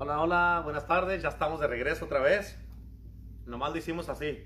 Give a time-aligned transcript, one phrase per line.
[0.00, 2.56] Hola, hola, buenas tardes, ya estamos de regreso otra vez.
[3.46, 4.44] Nomás lo hicimos así.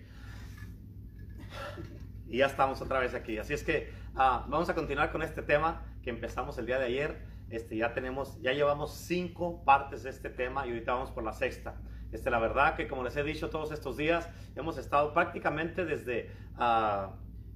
[2.27, 3.37] Y ya estamos otra vez aquí.
[3.37, 6.87] Así es que ah, vamos a continuar con este tema que empezamos el día de
[6.87, 7.27] ayer.
[7.51, 11.35] Este, ya tenemos, ya llevamos cinco partes de este tema y ahorita vamos por la
[11.35, 11.83] sexta.
[12.13, 16.31] Este, la verdad que como les he dicho todos estos días, hemos estado prácticamente desde
[16.57, 17.13] ah,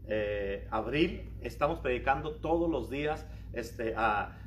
[0.07, 3.95] eh, abril, estamos predicando todos los días este,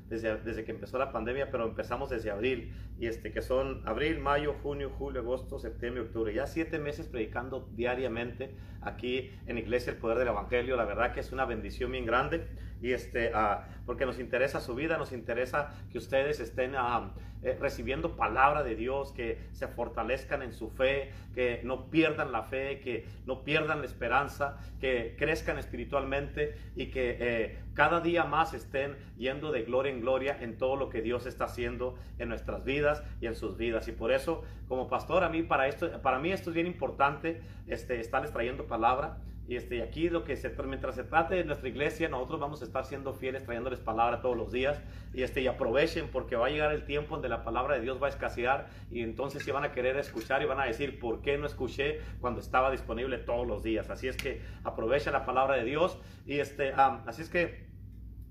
[0.10, 4.56] desde, que empezó la pandemia, pero empezamos desde abril, y este, que son abril, mayo,
[4.62, 10.18] junio, julio, agosto, septiembre, octubre, ya siete meses predicando diariamente aquí en Iglesia El Poder
[10.18, 12.48] del Evangelio, la verdad que es una bendición bien grande,
[12.82, 17.12] y este, uh, porque nos interesa su vida, nos interesa que ustedes estén uh,
[17.60, 22.80] recibiendo palabra de Dios, que se fortalezcan en su fe, que no pierdan la fe,
[22.80, 28.98] que no pierdan la esperanza, que crezcan espiritualmente y que eh, cada día más estén
[29.18, 33.04] yendo de gloria en gloria en todo lo que Dios está haciendo en nuestras vidas
[33.22, 33.88] y en sus vidas.
[33.88, 37.42] Y por eso, como pastor, a mí para esto, para mí esto es bien importante,
[37.68, 39.18] este, estarles trayendo palabra.
[39.50, 42.66] Y este, aquí lo que se, mientras se trate de nuestra iglesia, nosotros vamos a
[42.66, 44.80] estar siendo fieles, trayéndoles palabra todos los días.
[45.12, 48.00] Y, este, y aprovechen porque va a llegar el tiempo donde la palabra de Dios
[48.00, 51.24] va a escasear y entonces se van a querer escuchar y van a decir, ¿por
[51.24, 53.90] qué no escuché cuando estaba disponible todos los días?
[53.90, 55.98] Así es que aprovechen la palabra de Dios.
[56.28, 57.68] Y este, así es que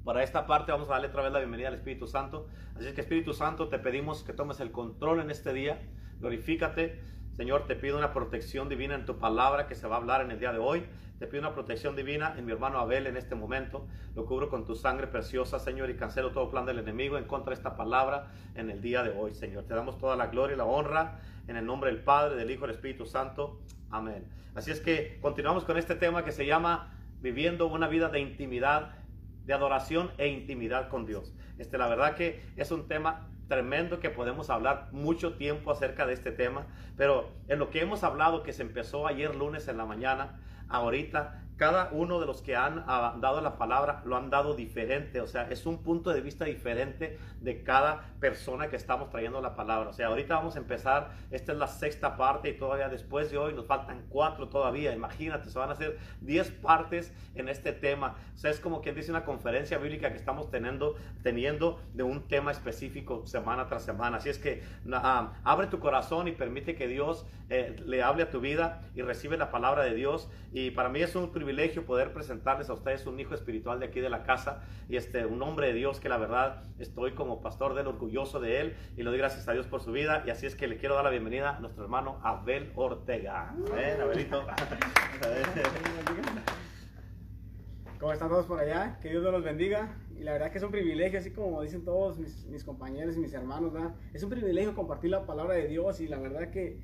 [0.05, 2.47] para esta parte vamos a darle otra vez la bienvenida al Espíritu Santo.
[2.77, 5.83] Así es que Espíritu Santo, te pedimos que tomes el control en este día.
[6.21, 7.18] Glorifícate.
[7.39, 10.33] Señor, te pido una protección divina en tu palabra que se va a hablar en
[10.33, 10.85] el día de hoy.
[11.21, 13.87] Te pido una protección divina en mi hermano Abel en este momento.
[14.17, 17.51] Lo cubro con tu sangre preciosa, Señor, y cancelo todo plan del enemigo en contra
[17.51, 19.63] de esta palabra en el día de hoy, Señor.
[19.67, 22.65] Te damos toda la gloria y la honra en el nombre del Padre, del Hijo
[22.65, 23.61] y del Espíritu Santo.
[23.89, 24.27] Amén.
[24.57, 28.97] Así es que continuamos con este tema que se llama Viviendo una vida de intimidad,
[29.45, 31.33] de adoración e intimidad con Dios.
[31.57, 36.13] Este, la verdad que es un tema tremendo que podemos hablar mucho tiempo acerca de
[36.13, 39.87] este tema, pero en lo que hemos hablado que se empezó ayer lunes en la
[39.87, 45.21] mañana, ahorita cada uno de los que han dado la palabra lo han dado diferente,
[45.21, 49.57] o sea, es un punto de vista diferente de cada persona que estamos trayendo la
[49.57, 49.91] palabra.
[49.91, 53.39] O sea, ahorita vamos a empezar, esta es la sexta parte y todavía después de
[53.39, 58.15] hoy nos faltan cuatro todavía, imagínate, se van a hacer diez partes en este tema.
[58.37, 62.29] O sea, es como quien dice una conferencia bíblica que estamos teniendo, teniendo de un
[62.29, 64.19] tema específico semana tras semana.
[64.19, 68.31] Así es que ah, abre tu corazón y permite que Dios eh, le hable a
[68.31, 70.29] tu vida y recibe la palabra de Dios.
[70.53, 73.87] Y para mí es un privilegio privilegio poder presentarles a ustedes un hijo espiritual de
[73.87, 77.41] aquí de la casa y este, un hombre de Dios que la verdad estoy como
[77.41, 80.31] pastor del orgulloso de él y le doy gracias a Dios por su vida y
[80.31, 83.55] así es que le quiero dar la bienvenida a nuestro hermano Abel Ortega.
[83.75, 84.47] ¿Eh, Abelito?
[87.99, 88.99] ¿Cómo están todos por allá?
[89.01, 89.97] Que Dios los bendiga.
[90.19, 93.21] Y la verdad que es un privilegio, así como dicen todos mis, mis compañeros y
[93.21, 93.95] mis hermanos, ¿verdad?
[94.13, 96.79] es un privilegio compartir la palabra de Dios y la verdad que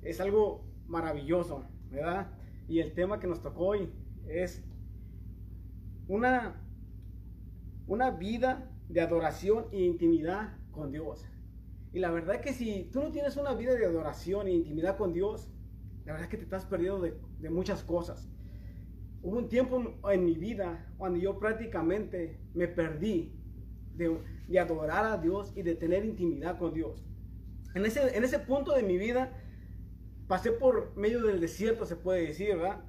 [0.00, 2.28] es algo maravilloso, ¿verdad?
[2.72, 3.90] Y el tema que nos tocó hoy
[4.26, 4.64] es
[6.08, 6.58] una,
[7.86, 11.22] una vida de adoración e intimidad con Dios.
[11.92, 15.12] Y la verdad que si tú no tienes una vida de adoración e intimidad con
[15.12, 15.50] Dios,
[16.06, 18.26] la verdad que te estás perdiendo de, de muchas cosas.
[19.22, 23.34] Hubo un tiempo en mi vida cuando yo prácticamente me perdí
[23.96, 24.16] de,
[24.48, 27.04] de, adorar a Dios y de tener intimidad con Dios.
[27.74, 29.41] En ese, en ese punto de mi vida
[30.26, 32.80] pasé por medio del desierto, se puede decir, ¿verdad?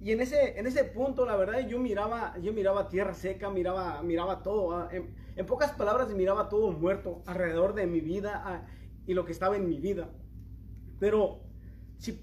[0.00, 4.00] Y en ese, en ese punto, la verdad, yo miraba, yo miraba tierra seca, miraba,
[4.02, 4.88] miraba todo.
[4.90, 8.66] En, pocas palabras, miraba todo muerto alrededor de mi vida ah,
[9.06, 10.08] y lo que estaba en mi vida.
[11.00, 11.40] Pero
[11.98, 12.20] si,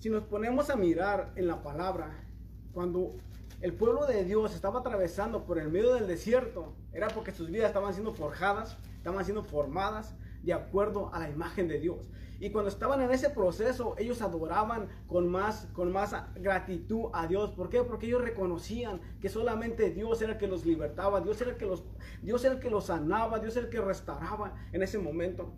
[0.00, 2.24] si nos ponemos a mirar en la palabra,
[2.72, 3.16] cuando
[3.60, 7.68] el pueblo de Dios estaba atravesando por el medio del desierto, era porque sus vidas
[7.68, 12.10] estaban siendo forjadas, estaban siendo formadas de acuerdo a la imagen de Dios.
[12.40, 17.50] Y cuando estaban en ese proceso, ellos adoraban con más, con más gratitud a Dios.
[17.50, 17.82] ¿Por qué?
[17.82, 21.66] Porque ellos reconocían que solamente Dios era el que los libertaba, Dios era el que
[21.66, 21.84] los,
[22.22, 25.52] Dios era que los sanaba, Dios era el que restauraba en ese momento.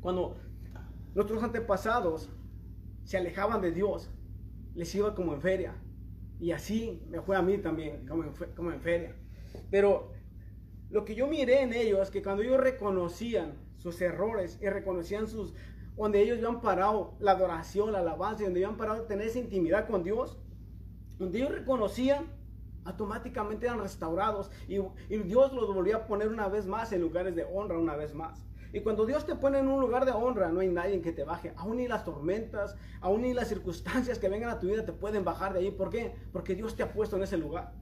[0.00, 0.36] Cuando
[1.14, 2.28] nuestros antepasados
[3.04, 4.10] se alejaban de Dios,
[4.74, 5.74] les iba como en feria.
[6.40, 9.14] Y así me fue a mí también, como en, como en feria.
[9.70, 10.10] Pero
[10.90, 15.26] lo que yo miré en ellos es que cuando ellos reconocían sus errores y reconocían
[15.26, 15.54] sus,
[15.96, 20.04] donde ellos habían parado la adoración, la alabanza, donde habían parado tener esa intimidad con
[20.04, 20.38] Dios,
[21.18, 22.26] donde ellos reconocían,
[22.84, 24.76] automáticamente eran restaurados y,
[25.08, 28.14] y, Dios los volvía a poner una vez más en lugares de honra, una vez
[28.14, 28.46] más.
[28.72, 31.24] Y cuando Dios te pone en un lugar de honra, no hay nadie que te
[31.24, 31.52] baje.
[31.56, 35.24] Aún ni las tormentas, aún ni las circunstancias que vengan a tu vida te pueden
[35.24, 35.70] bajar de ahí.
[35.70, 36.14] ¿Por qué?
[36.32, 37.72] Porque Dios te ha puesto en ese lugar.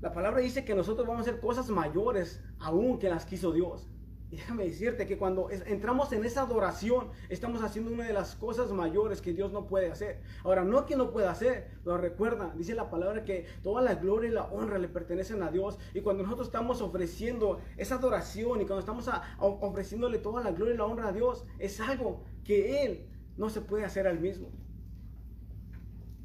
[0.00, 3.86] La palabra dice que nosotros vamos a hacer cosas mayores aún que las quiso Dios.
[4.32, 9.20] Déjame decirte que cuando entramos en esa adoración, estamos haciendo una de las cosas mayores
[9.20, 10.22] que Dios no puede hacer.
[10.42, 14.30] Ahora, no que no pueda hacer, pero recuerda, dice la palabra que toda la gloria
[14.30, 15.78] y la honra le pertenecen a Dios.
[15.92, 19.06] Y cuando nosotros estamos ofreciendo esa adoración y cuando estamos
[19.38, 23.60] ofreciéndole toda la gloria y la honra a Dios, es algo que Él no se
[23.60, 24.48] puede hacer al mismo.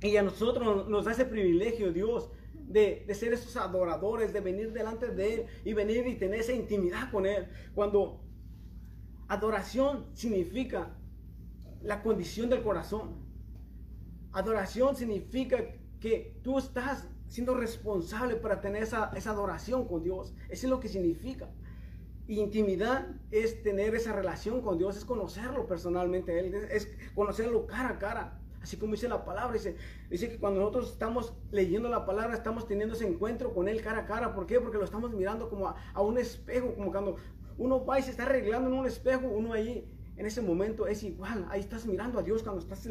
[0.01, 2.29] Y a nosotros nos da ese privilegio, Dios,
[2.67, 7.09] de, ser esos adoradores, de venir delante de Él y venir y tener esa intimidad
[7.11, 7.47] con Él.
[7.73, 8.21] Cuando
[9.27, 10.95] adoración significa
[11.81, 13.25] la condición del corazón.
[14.33, 15.57] Adoración significa
[15.99, 20.33] que tú estás siendo responsable para tener esa, esa adoración con Dios.
[20.49, 21.49] Eso es lo que significa.
[22.27, 28.41] intimidad es tener esa relación con Dios, es conocerlo personalmente, es conocerlo cara a cara.
[28.67, 29.77] Así como dice la palabra, dice,
[30.09, 33.99] dice que cuando nosotros estamos leyendo la palabra, estamos teniendo ese encuentro con Él cara
[33.99, 34.35] a cara.
[34.35, 34.59] ¿Por qué?
[34.59, 37.15] Porque lo estamos mirando como a, un espejo, como cuando
[37.57, 41.01] uno va y se está arreglando en un espejo, uno ahí en ese momento es
[41.03, 41.47] igual.
[41.49, 42.85] Ahí estás mirando a Dios cuando estás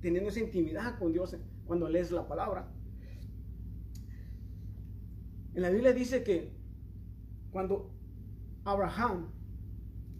[0.00, 1.36] teniendo esa intimidad con Dios,
[1.66, 2.68] cuando lees la palabra.
[5.54, 6.52] En la Biblia dice que
[7.50, 7.90] cuando
[8.64, 9.32] Abraham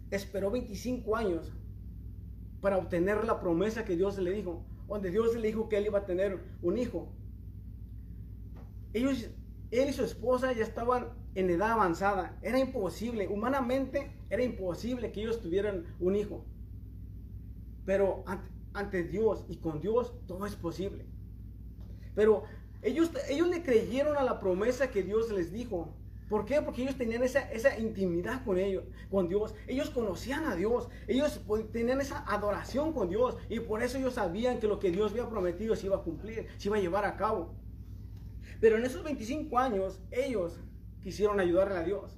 [0.09, 1.49] esperó 25 años
[2.59, 5.99] para obtener la promesa que Dios le dijo, donde Dios le dijo que él iba
[5.99, 7.07] a tener un hijo.
[8.93, 9.29] Ellos,
[9.71, 12.37] él y su esposa ya estaban en edad avanzada.
[12.41, 16.43] Era imposible, humanamente era imposible que ellos tuvieran un hijo.
[17.85, 18.25] Pero
[18.73, 21.05] ante, Dios y con Dios todo es posible.
[22.13, 22.43] Pero
[22.81, 25.95] ellos, ellos le creyeron a la promesa que Dios les dijo.
[26.31, 26.61] ¿Por qué?
[26.61, 29.53] Porque ellos tenían esa, esa intimidad con ellos, con Dios.
[29.67, 30.87] Ellos conocían a Dios.
[31.05, 31.41] Ellos
[31.73, 33.35] tenían esa adoración con Dios.
[33.49, 36.47] Y por eso ellos sabían que lo que Dios había prometido se iba a cumplir,
[36.57, 37.53] se iba a llevar a cabo.
[38.61, 40.57] Pero en esos 25 años, ellos
[41.03, 42.17] quisieron ayudarle a Dios.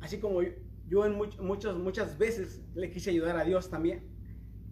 [0.00, 0.40] Así como
[0.88, 4.08] yo, en muchas, muchas veces le quise ayudar a Dios también.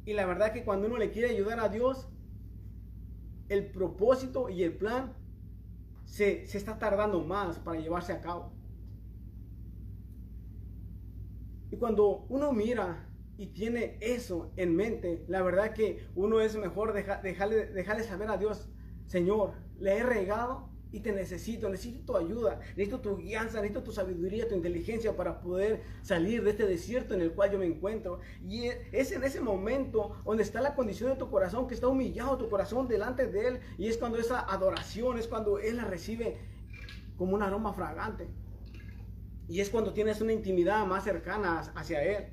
[0.07, 2.09] Y la verdad que cuando uno le quiere ayudar a Dios,
[3.51, 5.13] el propósito y el plan
[6.07, 8.53] se, está tardando más para llevarse a cabo.
[11.71, 16.95] Y cuando uno mira y tiene eso en mente, la verdad que uno es mejor
[16.95, 18.71] dejarle, dejarle saber a Dios,
[19.05, 23.93] Señor, le he regado y te necesito, necesito tu ayuda, necesito tu guianza, necesito tu
[23.93, 28.21] sabiduría, tu inteligencia para poder salir de este desierto en el cual yo me encuentro.
[28.43, 31.87] Y e, es en ese momento donde está la condición de tu corazón, que está
[31.87, 35.85] humillado tu corazón delante de Él, y es cuando esa adoración, es cuando Él la
[35.85, 36.39] recibe
[37.19, 38.27] como un aroma fragante.
[39.49, 42.25] Y es cuando tienes una intimidad más cercana hacia Él.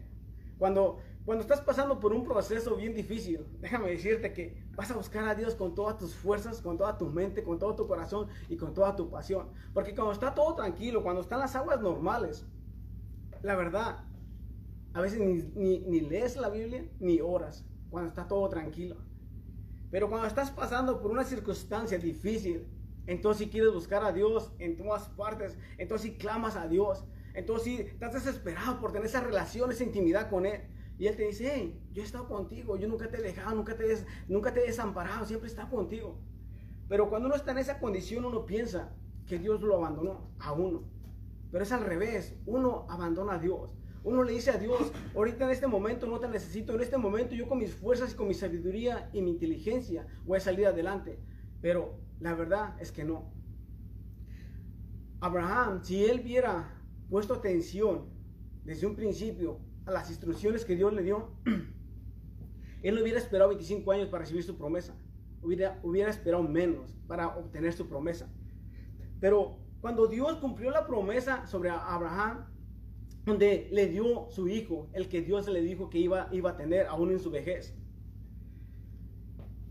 [0.58, 5.28] Cuando cuando estás pasando por un proceso bien difícil, déjame decirte que vas a buscar
[5.28, 8.58] a Dios con todas tus fuerzas, con toda tu mente, con todo tu corazón y
[8.58, 9.48] con toda tu pasión.
[9.74, 12.46] Porque cuando está todo tranquilo, cuando están las aguas normales,
[13.42, 14.04] la verdad,
[14.94, 15.20] a veces
[15.56, 18.98] ni, ni, lees la Biblia ni oras cuando está todo tranquilo.
[19.92, 22.68] Pero cuando estás pasando por una circunstancia difícil,
[23.06, 27.64] entonces si quieres buscar a Dios en todas partes, entonces si clamas a Dios, entonces
[27.64, 30.62] si estás desesperado por tener esa relación, esa intimidad con Él.
[30.98, 33.76] Y Él te dice, hey, yo he estado contigo, yo nunca te he dejado, nunca
[33.76, 33.86] te,
[34.28, 36.20] nunca te he desamparado, siempre he estado contigo.
[36.88, 38.94] Pero cuando uno está en esa condición, uno piensa
[39.26, 40.84] que Dios lo abandonó a uno.
[41.52, 43.70] Pero es al revés, uno abandona a Dios.
[44.04, 47.36] Uno le dice a Dios, ahorita en este momento no te necesito, en este momento
[47.36, 51.20] yo con mis fuerzas y con mi sabiduría y mi inteligencia voy a salir adelante.
[51.62, 53.32] Pero la verdad es que no.
[55.22, 58.10] Abraham, si él hubiera puesto atención
[58.66, 61.32] desde un principio a las instrucciones que Dios le dio,
[62.84, 64.96] él no hubiera esperado 25 años para recibir su promesa.
[65.42, 68.30] Hubiera, hubiera esperado menos para obtener su promesa.
[69.20, 72.46] Pero cuando Dios cumplió la promesa sobre Abraham,
[73.26, 76.88] donde le dio su hijo, el que Dios le dijo que iba, iba a tener
[76.88, 77.76] aún en su vejez.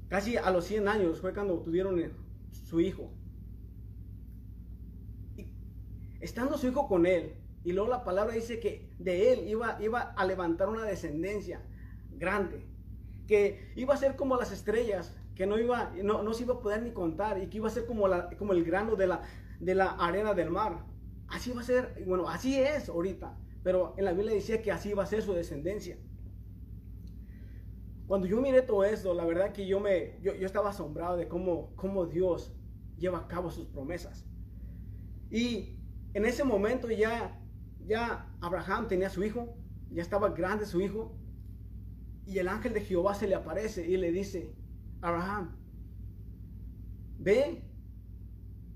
[0.08, 1.98] Casi a los 100 años fue cuando tuvieron
[2.50, 3.10] su hijo.
[5.36, 5.46] Y
[6.20, 10.00] estando su hijo con él, y luego la palabra dice que de él iba, iba
[10.00, 11.62] a levantar una descendencia
[12.10, 12.66] grande,
[13.26, 16.60] que iba a ser como las estrellas, que no, iba, no, no se iba a
[16.60, 19.22] poder ni contar y que iba a ser como, la, como el grano de la,
[19.60, 20.84] de la arena del mar.
[21.28, 24.90] Así va a ser, bueno, así es ahorita, pero en la Biblia decía que así
[24.90, 25.96] iba a ser su descendencia.
[28.06, 31.28] Cuando yo miré todo esto, la verdad que yo, me, yo, yo estaba asombrado de
[31.28, 32.52] cómo, cómo Dios
[32.98, 34.26] lleva a cabo sus promesas.
[35.30, 35.78] Y
[36.12, 37.41] en ese momento ya
[37.86, 39.56] ya Abraham tenía su hijo,
[39.90, 41.16] ya estaba grande su hijo,
[42.26, 44.54] y el ángel de Jehová se le aparece y le dice,
[45.00, 45.56] Abraham,
[47.18, 47.62] ve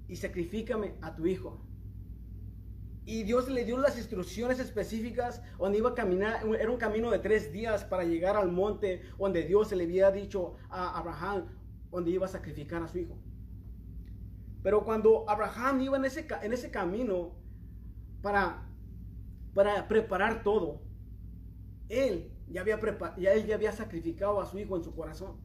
[0.08, 1.62] y sacrifícame a tu hijo.
[3.04, 6.44] Y Dios le dio las instrucciones específicas donde iba a caminar.
[6.58, 10.54] Era un camino de tres días para llegar al monte donde Dios le había dicho
[10.68, 11.46] a Abraham
[11.92, 13.16] donde iba a sacrificar a su hijo.
[14.64, 17.36] Pero cuando Abraham iba en ese, en ese camino
[18.22, 18.68] para,
[19.56, 20.82] para preparar todo,
[21.88, 22.78] él ya había,
[23.16, 25.40] ya él ya había sacrificado a su hijo en su corazón.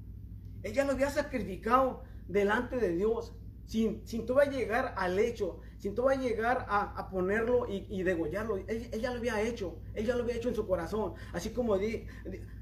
[0.63, 3.33] Él ya lo había sacrificado delante de Dios,
[3.67, 8.57] sin, sin todavía llegar al hecho, sin todavía llegar a, ponerlo y, degollarlo.
[8.57, 11.13] Él, ya lo había hecho, él ya lo había hecho en su corazón.
[11.31, 12.05] Así como di,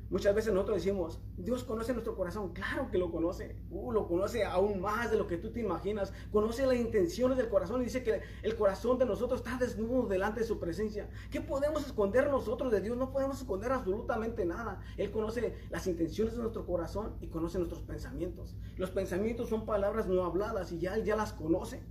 [0.10, 2.52] Muchas veces nosotros decimos, Dios conoce nuestro corazón.
[2.52, 3.56] Claro que lo conoce.
[3.70, 6.12] Uh, lo conoce aún más de lo que tú te imaginas.
[6.32, 10.40] Conoce las intenciones del corazón y dice que el corazón de nosotros está desnudo delante
[10.40, 11.08] de su presencia.
[11.30, 12.98] ¿Qué podemos esconder nosotros de Dios?
[12.98, 14.82] No podemos esconder absolutamente nada.
[14.98, 18.56] Él conoce las intenciones de nuestro corazón y conoce nuestros pensamientos.
[18.78, 21.84] Los pensamientos son palabras no habladas y ya Él ya las conoce.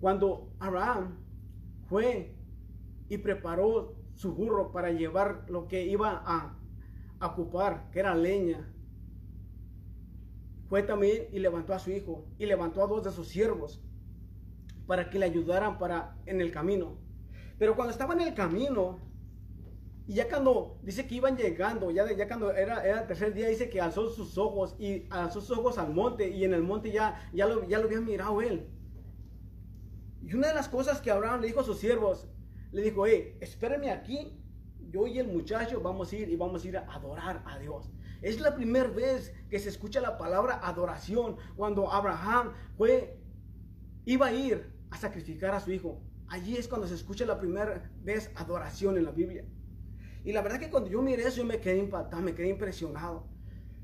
[0.00, 1.16] Cuando Abraham
[1.86, 2.36] fue
[3.08, 6.58] y preparó su burro para llevar lo que iba a,
[7.24, 8.68] ocupar, que era leña.
[10.68, 13.80] Fue también y levantó a su hijo y levantó a dos de sus siervos
[14.88, 16.98] para que le ayudaran para en el camino.
[17.58, 18.98] Pero cuando estaba en el camino,
[20.08, 23.48] y ya cuando dice que iban llegando, ya, ya cuando era, era el tercer día,
[23.48, 26.90] dice que alzó sus ojos y alzó sus ojos al monte y en el monte
[26.90, 28.68] ya, ya, lo, ya lo había mirado él.
[30.22, 32.28] Y una de las cosas que Abraham le dijo a sus siervos,
[32.72, 34.38] le dijo, hey, espérenme aquí,
[34.90, 37.90] yo y el muchacho vamos a ir y vamos a ir a adorar a Dios.
[38.22, 43.18] Es la primera vez que se escucha la palabra adoración cuando Abraham fue,
[44.04, 46.02] iba a ir a sacrificar a su hijo.
[46.28, 49.44] Allí es cuando se escucha la primera vez adoración en la Biblia.
[50.24, 53.26] Y la verdad que cuando yo miré eso, yo me quedé impactado, me quedé impresionado.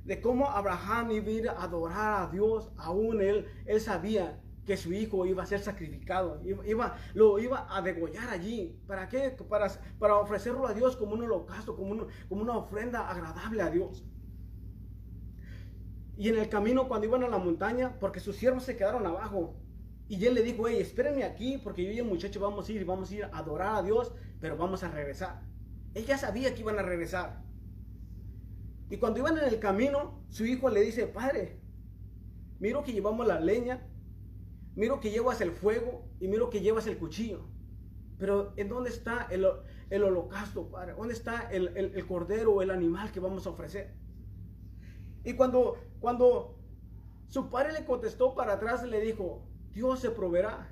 [0.05, 4.93] De cómo Abraham iba a a adorar a Dios, aún él, él sabía que su
[4.93, 8.79] hijo iba a ser sacrificado, iba, lo iba a degollar allí.
[8.87, 9.31] ¿Para qué?
[9.31, 9.69] Para,
[9.99, 14.05] para ofrecerlo a Dios como un holocausto, como, como una ofrenda agradable a Dios.
[16.17, 19.57] Y en el camino cuando iban a la montaña, porque sus siervos se quedaron abajo,
[20.09, 22.85] y él le dijo, hey, espérenme aquí, porque yo y el muchacho vamos a ir
[22.85, 25.43] vamos a ir a adorar a Dios, pero vamos a regresar.
[25.95, 27.43] Él ya sabía que iban a regresar.
[28.91, 31.59] Y cuando iban en el camino, su hijo le dice, padre,
[32.61, 33.87] miro que llevamos la leña
[34.77, 37.47] miro que llevas el fuego y miro que llevas el cuchillo.
[38.19, 39.45] Pero ¿en dónde está el,
[40.03, 40.95] holocausto, Padre?
[40.95, 43.95] ¿Dónde está el, el, cordero o el animal que vamos a ofrecer?
[45.25, 46.59] Y cuando, cuando
[47.29, 50.71] su padre le contestó para atrás, le dijo, Dios se proveerá.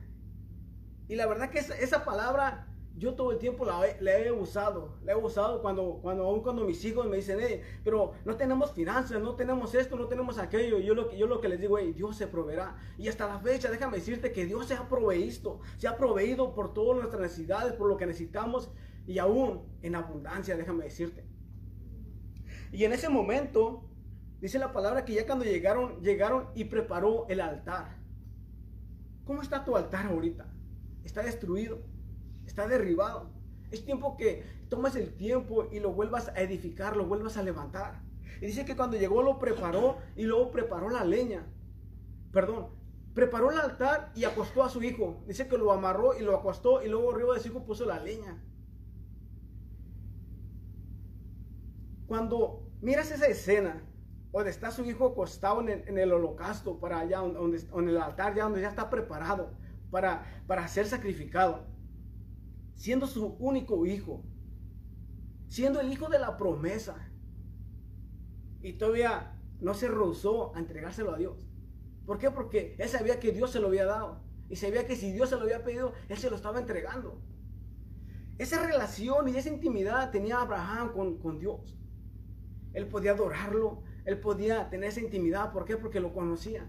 [1.09, 5.17] Y la verdad que esa palabra yo todo el tiempo la, he usado, la he
[5.17, 7.39] usado cuando, cuando, aún cuando mis hijos me dicen,
[7.83, 10.79] pero no tenemos finanzas, no tenemos esto, no tenemos aquello.
[10.79, 12.77] Yo lo, yo lo que les digo, hey, Dios se proveerá.
[12.99, 16.75] Y hasta la fecha, déjame decirte que Dios se ha proveído, se ha proveído por
[16.75, 18.71] todas nuestras necesidades, por lo que necesitamos
[19.07, 21.25] y aún en abundancia, déjame decirte.
[22.73, 23.89] Y en ese momento,
[24.41, 27.97] dice la palabra que ya cuando llegaron, llegaron y preparó el altar.
[29.25, 30.47] ¿Cómo está tu altar ahorita?
[31.05, 31.92] Está destruido
[32.53, 33.31] está derribado.
[33.71, 38.03] Es tiempo que tomes el tiempo y lo vuelvas a edificar, lo vuelvas a levantar.
[38.43, 41.47] Y dice que cuando llegó lo preparó y luego preparó la leña.
[42.31, 42.69] Perdón,
[43.15, 45.23] preparó el altar y acostó a su hijo.
[45.27, 47.99] Dice que lo amarró y lo acostó y luego arriba de su hijo puso la
[47.99, 48.43] leña.
[52.07, 53.83] Cuando miras esa escena,
[54.31, 58.45] donde está su hijo acostado en el, holocausto, para allá, donde, en el altar, ya
[58.45, 59.55] donde ya está preparado
[59.91, 61.73] para, para ser sacrificado
[62.83, 64.25] siendo su único hijo,
[65.47, 66.97] siendo el hijo de la promesa.
[68.61, 71.47] Y todavía no se rehusó a entregárselo a Dios.
[72.05, 72.33] ¿Por qué?
[72.33, 74.25] Porque él sabía que Dios se lo había dado.
[74.49, 77.23] Y sabía que si Dios se lo había pedido, él se lo estaba entregando.
[78.39, 81.79] Esa relación y esa intimidad tenía Abraham con, con Dios.
[82.73, 85.53] Él podía adorarlo, él podía tener esa intimidad.
[85.53, 85.77] ¿Por qué?
[85.77, 86.69] Porque lo conocía.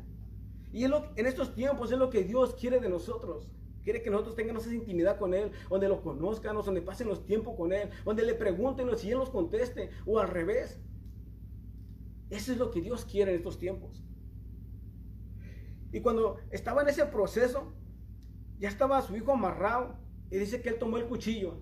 [0.72, 3.50] Y en estos tiempos es lo que Dios quiere de nosotros.
[3.84, 7.56] Quiere que nosotros tengamos esa intimidad con Él, donde lo conozcan, donde pasen los tiempos
[7.58, 10.80] con Él, donde le pregunten si Él nos conteste, o al revés.
[12.30, 14.04] Eso es lo que Dios quiere en estos tiempos.
[15.92, 17.72] Y cuando estaba en ese proceso,
[18.58, 19.96] ya estaba su hijo amarrado
[20.32, 21.62] y dice que él tomó el cuchillo.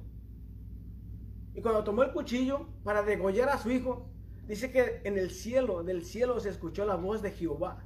[1.53, 4.09] Y cuando tomó el cuchillo para degollar a su hijo,
[4.47, 7.83] dice que en el cielo, del cielo se escuchó la voz de Jehová.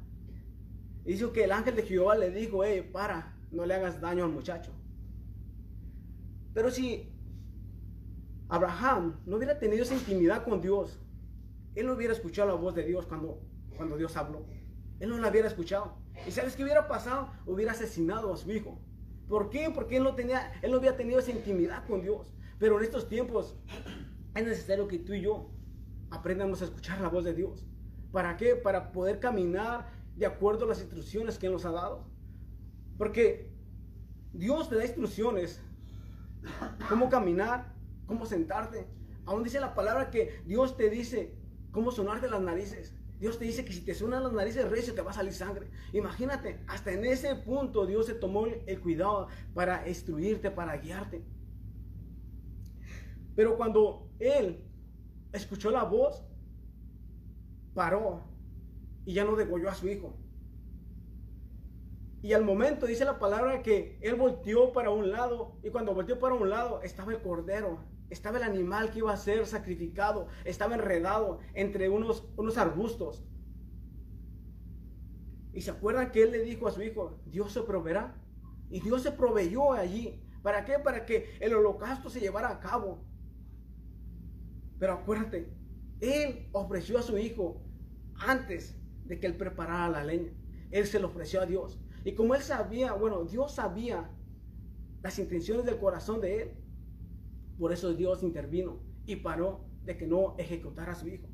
[1.04, 4.24] Y dice que el ángel de Jehová le dijo, hey, para, no le hagas daño
[4.24, 4.72] al muchacho.
[6.54, 7.12] Pero si
[8.50, 11.00] Abraham no hubiera tenido esa intimidad con Dios,
[11.76, 13.42] él no hubiera escuchado la voz de Dios cuando,
[13.76, 14.46] cuando Dios habló.
[15.00, 15.98] Él no la hubiera escuchado.
[16.26, 17.30] ¿Y sabes qué hubiera pasado?
[17.46, 18.80] Hubiera asesinado a su hijo.
[19.28, 19.70] ¿Por qué?
[19.74, 22.34] Porque él no, tenía, él no había tenido esa intimidad con Dios.
[22.60, 23.58] Pero en estos tiempos
[24.36, 25.50] es necesario que tú y yo
[26.12, 27.66] aprendamos a escuchar la voz de Dios.
[28.12, 28.56] ¿Para qué?
[28.56, 32.08] Para poder caminar de acuerdo a las instrucciones que Él nos ha dado.
[32.98, 33.50] Porque
[34.34, 35.62] Dios te da instrucciones.
[36.90, 37.74] Cómo caminar,
[38.06, 38.88] cómo sentarte.
[39.26, 41.36] Aún dice la palabra que Dios te dice
[41.72, 42.94] cómo sonarte las narices.
[43.20, 45.70] Dios te dice que si te suenan las narices recio te va a salir sangre.
[45.94, 51.24] Imagínate, hasta en ese punto Dios se tomó el cuidado para instruirte, para guiarte.
[53.36, 54.64] Pero cuando Él
[55.34, 56.24] escuchó la voz,
[57.74, 58.24] paró
[59.06, 60.18] y ya no degolló a su hijo.
[62.26, 66.18] Y al momento dice la palabra que él volteó para un lado y cuando volteó
[66.18, 70.74] para un lado estaba el cordero, estaba el animal que iba a ser sacrificado, estaba
[70.74, 73.24] enredado entre unos, unos arbustos.
[75.54, 78.20] Y se acuerdan que él le dijo a su hijo, Dios se proveerá.
[78.72, 80.20] Y Dios se proveyó allí.
[80.42, 80.80] ¿Para qué?
[80.80, 83.06] Para que el holocausto se llevara a cabo.
[84.80, 85.54] Pero acuérdate,
[86.00, 87.62] él ofreció a su hijo
[88.18, 90.34] antes de que él preparara la leña.
[90.72, 91.80] Él se lo ofreció a Dios.
[92.06, 94.12] Y como él sabía, bueno, Dios sabía
[95.02, 96.52] las intenciones del corazón de él,
[97.58, 101.28] por eso Dios intervino y paró de que no ejecutara a su hijo.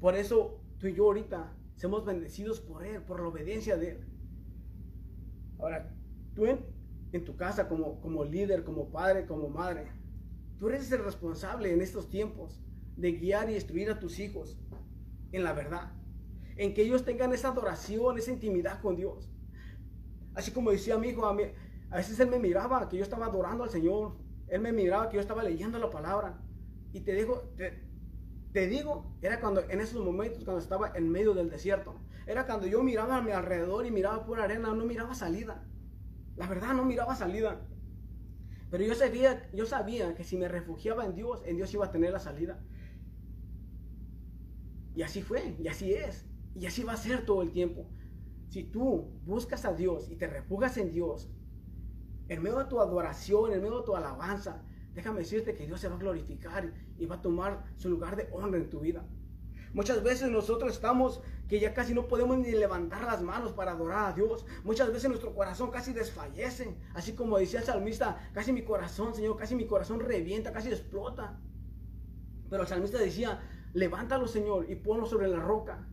[0.00, 4.06] Por eso tú y yo ahorita somos bendecidos por él, por la obediencia de él.
[5.58, 5.96] Ahora,
[6.34, 6.60] tú en,
[7.12, 9.90] en tu casa como, como líder, como padre, como madre,
[10.58, 12.60] tú eres el responsable en estos tiempos
[12.96, 14.58] de guiar y instruir a tus hijos
[15.32, 15.90] en la verdad.
[16.56, 19.32] En que ellos tengan esa adoración, esa intimidad con Dios.
[20.38, 21.42] Así como decía mi hijo, a, mí,
[21.90, 24.14] a veces él me miraba que yo estaba adorando al Señor.
[24.46, 26.38] Él me miraba que yo estaba leyendo la palabra.
[26.92, 27.42] Y te digo,
[28.52, 31.96] te, digo, era cuando en esos momentos, cuando estaba en medio del desierto.
[32.24, 35.66] Era cuando yo miraba a mi alrededor y miraba por arena, no miraba salida.
[36.36, 37.60] La verdad, no miraba salida.
[38.70, 41.90] Pero yo sabía, yo sabía que si me refugiaba en Dios, en Dios iba a
[41.90, 42.60] tener la salida.
[44.94, 47.88] Y así fue, y así es, y así va a ser todo el tiempo.
[48.48, 51.30] Si tú buscas a Dios y te refugias en Dios,
[52.28, 54.62] en medio de tu adoración, en medio de tu alabanza,
[54.94, 58.28] déjame decirte que Dios se va a glorificar y va a tomar su lugar de
[58.32, 59.06] honra en tu vida.
[59.74, 64.12] Muchas veces nosotros estamos que ya casi no podemos ni levantar las manos para adorar
[64.12, 64.46] a Dios.
[64.64, 66.74] Muchas veces nuestro corazón casi desfallece.
[66.94, 71.38] Así como decía el salmista, casi mi corazón, Señor, casi mi corazón revienta, casi explota.
[72.48, 73.40] Pero el salmista decía,
[73.74, 75.86] levántalo, Señor, y ponlo sobre la roca.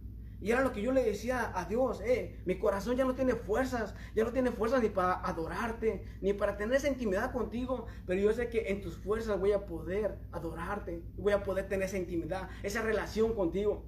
[0.46, 3.34] Y era lo que yo le decía a Dios, eh, mi corazón ya no tiene
[3.34, 8.22] fuerzas, ya no tiene fuerzas ni para adorarte, ni para tener esa intimidad contigo, pero
[8.22, 11.98] yo sé que en tus fuerzas voy a poder adorarte, voy a poder tener esa
[11.98, 13.86] intimidad, esa relación contigo.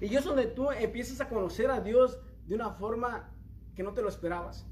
[0.00, 3.32] Y es donde tú empiezas a conocer a Dios de una forma
[3.76, 4.66] que no te lo esperabas.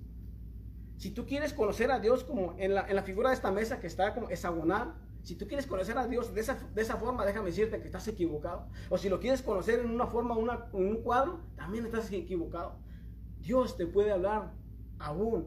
[0.96, 3.78] Si tú quieres conocer a Dios como en la, en la figura de esta mesa
[3.78, 7.24] que está como hexagonal, si tú quieres conocer a Dios de esa, de esa forma,
[7.24, 8.66] déjame decirte que estás equivocado.
[8.90, 12.76] O si lo quieres conocer en una forma, una, en un cuadro, también estás equivocado.
[13.40, 14.52] Dios te puede hablar
[14.98, 15.46] aún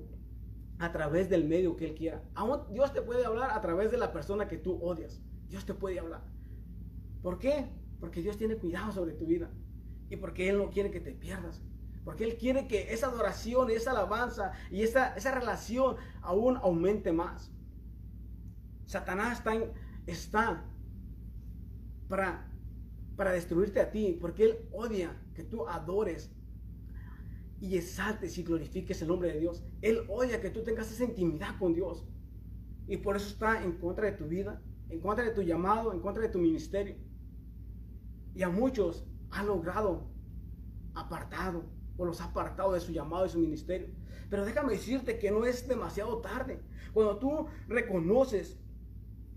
[0.79, 2.23] a través del medio que Él quiera.
[2.35, 5.21] Aún Dios te puede hablar a través de la persona que tú odias.
[5.49, 6.21] Dios te puede hablar.
[7.21, 7.65] ¿Por qué?
[7.99, 9.49] Porque Dios tiene cuidado sobre tu vida.
[10.09, 11.61] Y porque Él no quiere que te pierdas.
[12.03, 17.51] Porque Él quiere que esa adoración, esa alabanza y esa, esa relación aún aumente más.
[18.85, 19.53] Satanás está,
[20.05, 20.65] está
[22.07, 22.51] para,
[23.15, 26.31] para destruirte a ti, porque él odia que tú adores
[27.59, 29.63] y exaltes y glorifiques el nombre de Dios.
[29.81, 32.05] Él odia que tú tengas esa intimidad con Dios.
[32.87, 35.99] Y por eso está en contra de tu vida, en contra de tu llamado, en
[35.99, 36.95] contra de tu ministerio.
[38.35, 40.11] Y a muchos ha logrado
[40.93, 41.65] apartado
[41.97, 43.87] o los ha apartado de su llamado y su ministerio.
[44.29, 46.61] Pero déjame decirte que no es demasiado tarde.
[46.93, 48.59] Cuando tú reconoces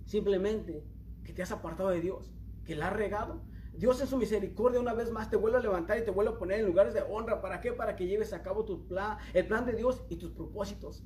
[0.09, 0.87] Simplemente
[1.23, 2.33] que te has apartado de Dios,
[2.65, 3.43] que la has regado.
[3.75, 6.39] Dios en su misericordia una vez más te vuelve a levantar y te vuelve a
[6.39, 7.43] poner en lugares de honra.
[7.43, 7.75] ¿Para qué?
[7.75, 11.05] Para que lleves a cabo tu plan, el plan de Dios y tus propósitos.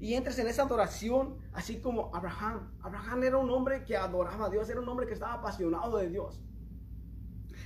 [0.00, 2.72] Y entres en esa adoración, así como Abraham.
[2.80, 6.08] Abraham era un hombre que adoraba a Dios, era un hombre que estaba apasionado de
[6.08, 6.42] Dios.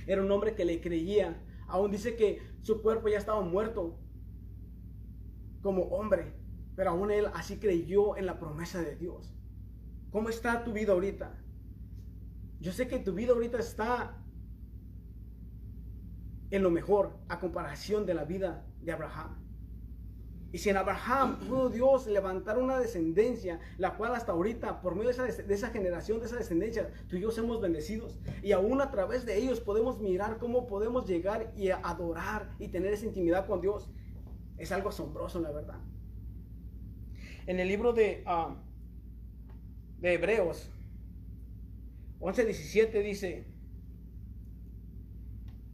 [0.05, 1.43] Era un hombre que le creía.
[1.67, 3.97] Aún dice que su cuerpo ya estaba muerto
[5.63, 6.35] como hombre,
[6.75, 9.33] pero aún él así creyó en la promesa de Dios.
[10.17, 11.29] ¿Cómo está tu vida ahorita?
[12.59, 14.17] Yo sé que tu vida ahorita está
[16.49, 19.37] en lo mejor a comparación de la vida de Abraham.
[20.51, 25.11] Y si en Abraham pudo Dios levantar una descendencia, la cual hasta ahorita, por medio
[25.13, 28.17] de esa, generación, de esa descendencia, tú y yo somos bendecidos.
[28.41, 32.91] Y aún a través de ellos podemos mirar cómo podemos llegar y adorar y tener
[32.91, 33.87] esa intimidad con Dios.
[34.57, 35.79] Es algo asombroso, la verdad.
[37.45, 38.55] En el libro de, ah,
[39.99, 40.69] de Hebreos
[42.19, 43.45] 11:17 dice,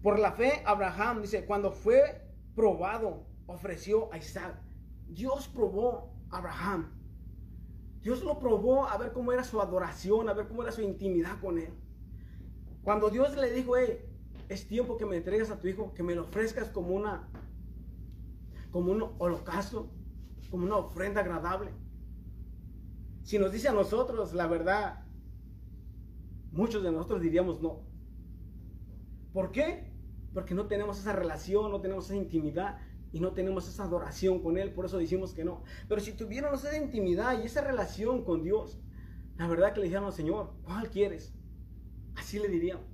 [0.01, 2.21] por la fe Abraham, dice, cuando fue
[2.55, 4.55] probado, ofreció a Isaac.
[5.07, 6.91] Dios probó a Abraham.
[8.01, 11.39] Dios lo probó a ver cómo era su adoración, a ver cómo era su intimidad
[11.39, 11.73] con él.
[12.83, 16.23] Cuando Dios le dijo, es tiempo que me entregues a tu hijo, que me lo
[16.23, 17.29] ofrezcas como una,
[18.71, 19.89] como un holocausto,
[20.51, 21.71] como una ofrenda agradable.
[23.23, 25.05] Si nos dice a nosotros la verdad,
[26.51, 27.81] muchos de nosotros diríamos no.
[29.31, 29.91] ¿Por qué?
[30.33, 32.79] Porque no tenemos esa relación, no tenemos esa intimidad
[33.12, 35.63] y no tenemos esa adoración con Él, por eso decimos que no.
[35.88, 38.79] Pero si tuviéramos esa intimidad y esa relación con Dios,
[39.38, 41.33] la verdad que le diríamos, Señor, ¿cuál quieres?
[42.15, 42.86] Así le diríamos.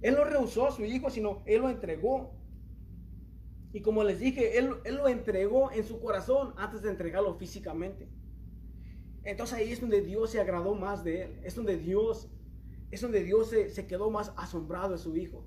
[0.00, 2.34] Él no rehusó a su hijo, sino Él lo entregó.
[3.72, 8.08] Y como les dije, Él, él lo entregó en su corazón antes de entregarlo físicamente.
[9.24, 11.40] Entonces ahí es donde Dios se agradó más de Él.
[11.44, 12.28] Es donde Dios,
[12.90, 15.44] es donde Dios se, se quedó más asombrado de su hijo.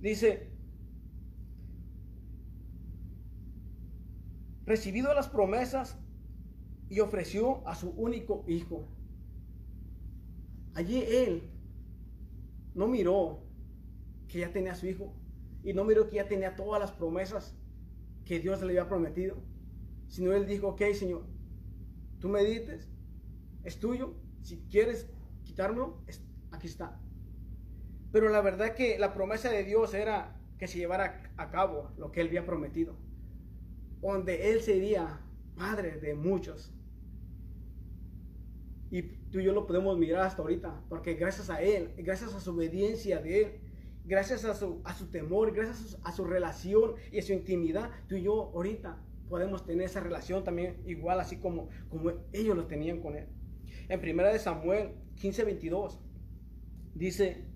[0.00, 0.50] Dice,
[4.64, 5.98] recibido las promesas
[6.88, 8.88] y ofreció a su único hijo.
[10.74, 11.42] Allí él
[12.74, 13.42] no miró
[14.28, 15.12] que ya tenía a su hijo
[15.62, 17.56] y no miró que ya tenía todas las promesas
[18.24, 19.36] que Dios le había prometido,
[20.08, 21.26] sino él dijo, ok Señor,
[22.20, 22.88] tú me dices,
[23.64, 25.08] es tuyo, si quieres
[25.44, 26.02] quitármelo,
[26.52, 27.00] aquí está.
[28.12, 32.12] Pero la verdad que la promesa de Dios era que se llevara a cabo lo
[32.12, 32.96] que él había prometido,
[34.00, 35.20] donde él sería
[35.56, 36.72] padre de muchos.
[38.90, 42.40] Y tú y yo lo podemos mirar hasta ahorita, porque gracias a Él, gracias a
[42.40, 43.60] su obediencia de Él,
[44.04, 48.16] gracias a su, a su temor, gracias a su, relación y a su intimidad, tú
[48.16, 48.98] y yo ahorita
[49.30, 53.28] podemos tener esa relación también igual, así como, como ellos lo tenían con Él.
[53.88, 55.98] En primera de Samuel 15:22
[56.94, 57.46] dice,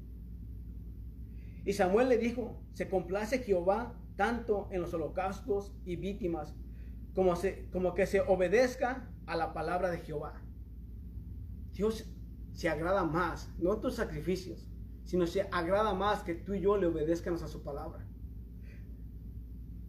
[1.65, 6.55] y Samuel le dijo, se complace Jehová tanto en los holocaustos y víctimas,
[7.15, 10.41] como, se, como que se obedezca a la palabra de Jehová.
[11.73, 12.09] Dios
[12.53, 14.69] se agrada más, no tus sacrificios,
[15.05, 18.04] sino se agrada más que tú y yo le obedezcamos a su palabra.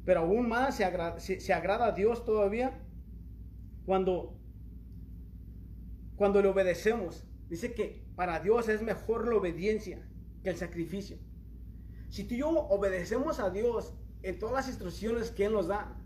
[0.05, 2.79] Pero aún más se, agrada, a Dios todavía
[3.85, 4.37] cuando,
[6.15, 7.27] cuando le obedecemos.
[7.49, 10.07] Dice que para Dios es mejor la obediencia
[10.43, 11.17] que el sacrificio.
[12.09, 15.99] Si tú y yo obedecemos a Dios en todas las instrucciones que Él nos da,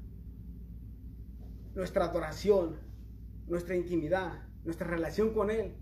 [1.76, 2.78] nuestra adoración,
[3.48, 5.76] nuestra intimidad, nuestra relación con Él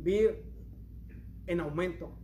[0.00, 0.36] va
[1.46, 2.16] en aumento.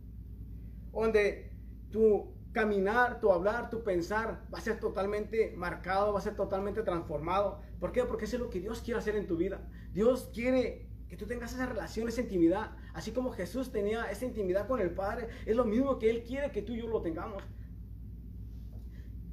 [0.91, 1.51] Donde
[1.91, 6.83] tu caminar, tu hablar, tu pensar va a ser totalmente marcado, va a ser totalmente
[6.83, 7.61] transformado.
[7.79, 8.03] ¿Por qué?
[8.03, 9.67] Porque eso es lo que Dios quiere hacer en tu vida.
[9.93, 12.71] Dios quiere que tú tengas esa relación, esa intimidad.
[12.93, 16.51] Así como Jesús tenía esa intimidad con el Padre, es lo mismo que Él quiere
[16.51, 17.43] que tú y yo lo tengamos.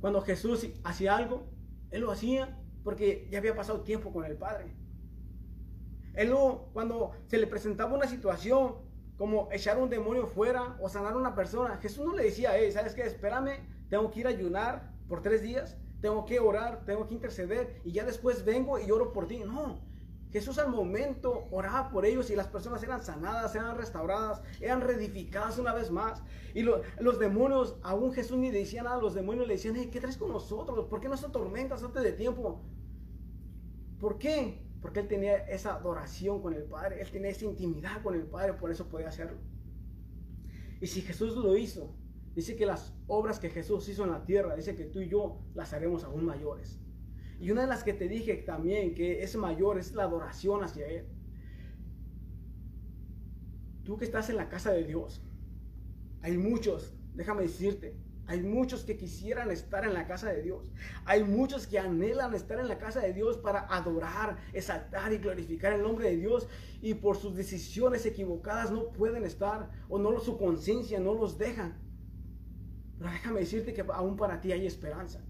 [0.01, 1.51] Cuando Jesús hacía algo,
[1.91, 4.75] Él lo hacía porque ya había pasado tiempo con el Padre.
[6.15, 6.35] Él
[6.73, 8.88] cuando se le presentaba una situación
[9.19, 12.71] como echar un demonio fuera o sanar a una persona, Jesús no le decía, hey,
[12.71, 13.03] ¿sabes qué?
[13.03, 13.59] Espérame,
[13.91, 17.93] tengo que ir a ayunar por tres días, tengo que orar, tengo que interceder y
[17.93, 19.41] ya después vengo y oro por ti.
[19.41, 19.81] No,
[20.31, 25.59] Jesús al momento oraba por ellos y las personas eran sanadas, eran restauradas, eran reedificadas
[25.59, 26.23] una vez más.
[26.55, 29.89] Y los demonios, aún Jesús ni le decía nada a los demonios, le decían, hey,
[29.91, 30.87] ¿qué traes con nosotros?
[30.87, 32.63] ¿Por qué no se tormentas antes de tiempo?
[33.99, 34.68] ¿Por qué?
[34.81, 38.55] Porque él tenía esa adoración con el Padre, él tenía esa intimidad con el Padre,
[38.55, 39.39] por eso podía hacerlo.
[40.81, 41.97] Y si Jesús lo hizo,
[42.35, 45.41] dice que las obras que Jesús hizo en la tierra, dice que tú y yo
[45.55, 46.79] las haremos aún mayores.
[47.41, 50.87] Y una de las que te dije también que es mayor es la adoración hacia
[50.87, 51.07] Él.
[53.85, 55.23] Tú que estás en la casa de Dios,
[56.21, 57.97] hay muchos, déjame decirte,
[58.29, 60.63] hay muchos que quisieran estar en la casa de Dios.
[61.07, 65.73] Hay muchos que anhelan estar en la casa de Dios para adorar, exaltar y glorificar
[65.73, 66.47] el nombre de Dios.
[66.83, 71.79] Y por sus decisiones equivocadas no pueden estar o no su conciencia no los dejan.
[72.99, 75.25] Pero déjame decirte que aún para ti hay esperanza.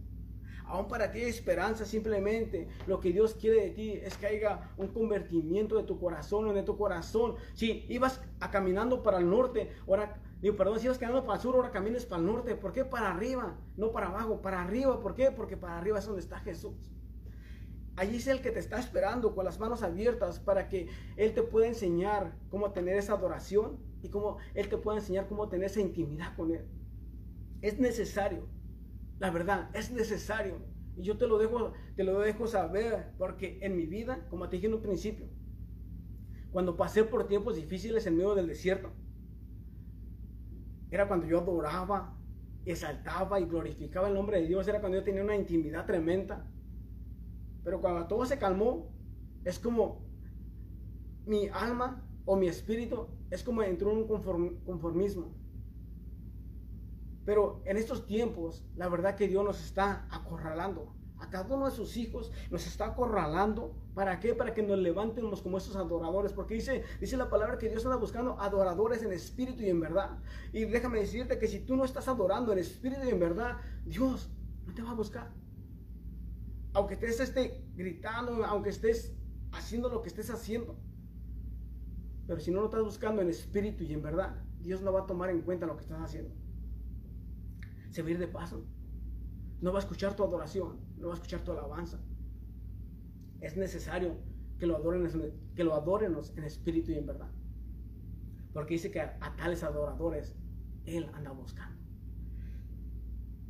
[0.64, 1.84] Aún para ti hay esperanza.
[1.84, 6.52] Simplemente lo que Dios quiere de ti es que haya un convertimiento de tu corazón
[6.52, 7.36] de tu corazón.
[7.54, 11.42] Si ibas a caminando para el norte, ahora Digo, perdón, si vas caminando para el
[11.42, 12.54] sur, ahora camines para el norte.
[12.54, 13.58] ¿Por qué para arriba?
[13.76, 15.00] No para abajo, para arriba.
[15.00, 15.32] ¿Por qué?
[15.32, 16.92] Porque para arriba es donde está Jesús.
[17.96, 21.42] Allí es el que te está esperando con las manos abiertas para que Él te
[21.42, 25.80] pueda enseñar cómo tener esa adoración y cómo Él te pueda enseñar cómo tener esa
[25.80, 26.64] intimidad con Él.
[27.60, 28.46] Es necesario,
[29.18, 30.62] la verdad, es necesario
[30.96, 34.56] Y yo te lo dejo, te lo dejo saber, porque en mi vida, como te
[34.56, 35.26] dije en un principio,
[36.52, 38.92] cuando pasé por tiempos difíciles en medio del desierto,
[40.90, 42.16] era cuando yo adoraba,
[42.64, 46.46] exaltaba y glorificaba el nombre de Dios, era cuando yo tenía una intimidad tremenda.
[47.64, 48.90] Pero cuando todo se calmó,
[49.44, 50.06] es como
[51.26, 54.06] mi alma o mi espíritu, es como entró en un
[54.64, 55.34] conformismo.
[57.24, 60.94] Pero en estos tiempos, la verdad que Dios nos está acorralando.
[61.30, 63.74] Cada uno de sus hijos nos está acorralando.
[63.94, 64.34] ¿Para qué?
[64.34, 66.32] Para que nos levantemos como esos adoradores.
[66.32, 70.18] Porque dice, dice la palabra que Dios anda buscando adoradores en espíritu y en verdad.
[70.52, 74.30] Y déjame decirte que si tú no estás adorando en espíritu y en verdad, Dios
[74.66, 75.32] no te va a buscar.
[76.74, 79.14] Aunque estés este, gritando, aunque estés
[79.52, 80.78] haciendo lo que estés haciendo.
[82.26, 85.06] Pero si no lo estás buscando en espíritu y en verdad, Dios no va a
[85.06, 86.34] tomar en cuenta lo que estás haciendo.
[87.90, 88.66] Se va a ir de paso.
[89.60, 92.00] No va a escuchar tu adoración, no va a escuchar tu alabanza.
[93.40, 94.16] Es necesario
[94.58, 95.08] que lo adoren,
[95.54, 97.30] que lo adoremos en espíritu y en verdad.
[98.52, 100.36] Porque dice que a, tales adoradores
[100.84, 101.76] Él anda buscando.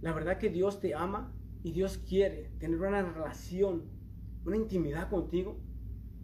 [0.01, 3.85] La verdad que Dios te ama y Dios quiere tener una relación,
[4.45, 5.59] una intimidad contigo.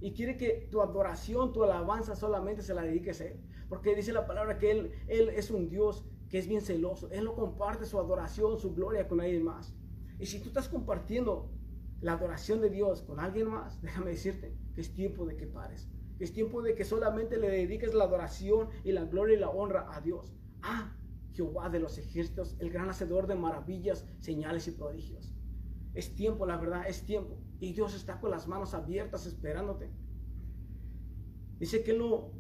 [0.01, 3.41] Y quiere que tu adoración, tu alabanza solamente se la dediques a Él.
[3.69, 7.09] Porque dice la palabra que Él es un Dios que es bien celoso.
[7.11, 9.75] Él no comparte su adoración, su gloria con nadie más.
[10.19, 11.51] Y si tú estás compartiendo
[12.01, 15.89] la adoración de Dios con alguien más, déjame decirte que es tiempo de que pares.
[16.19, 19.95] Es tiempo de que solamente le dediques la adoración y la gloria y la honra
[19.95, 20.33] a Dios.
[20.63, 20.97] A
[21.33, 25.35] Jehová de los ejércitos, el gran hacedor de maravillas, señales y prodigios.
[25.93, 27.39] Es tiempo, la verdad, es tiempo.
[27.59, 29.91] Y Dios está con las manos abiertas esperándote.
[31.59, 32.31] Dice que no,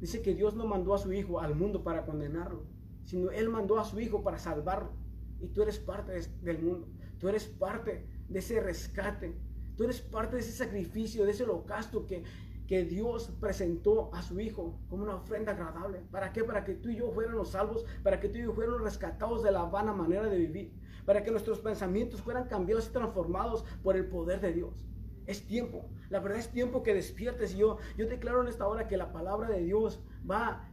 [0.00, 2.66] dice que Dios no mandó a su hijo al mundo para condenarlo,
[3.04, 4.92] sino Él mandó a su Hijo para salvarlo.
[5.40, 6.12] Y tú eres parte
[6.42, 6.88] del mundo,
[7.18, 9.36] tú eres parte de ese rescate,
[9.76, 12.22] tú eres parte de ese sacrificio, de ese holocausto que,
[12.66, 16.00] que Dios presentó a su Hijo como una ofrenda agradable.
[16.10, 16.44] ¿Para qué?
[16.44, 19.52] Para que tú y yo fuéramos salvos, para que tú y yo fuéramos rescatados de
[19.52, 20.72] la vana manera de vivir,
[21.04, 24.86] para que nuestros pensamientos fueran cambiados y transformados por el poder de Dios.
[25.26, 27.54] Es tiempo, la verdad es tiempo que despiertes.
[27.54, 30.68] Y yo, yo declaro en esta hora que la palabra de Dios va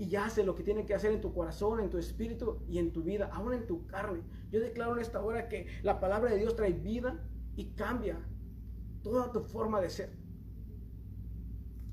[0.00, 2.90] y hace lo que tiene que hacer en tu corazón, en tu espíritu y en
[2.90, 4.22] tu vida, aún en tu carne.
[4.50, 7.20] Yo declaro en esta hora que la palabra de Dios trae vida
[7.54, 8.18] y cambia
[9.02, 10.08] toda tu forma de ser.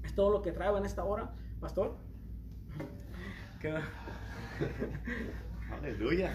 [0.04, 1.98] Es todo lo que traigo en esta hora, pastor.
[5.78, 6.32] Aleluya.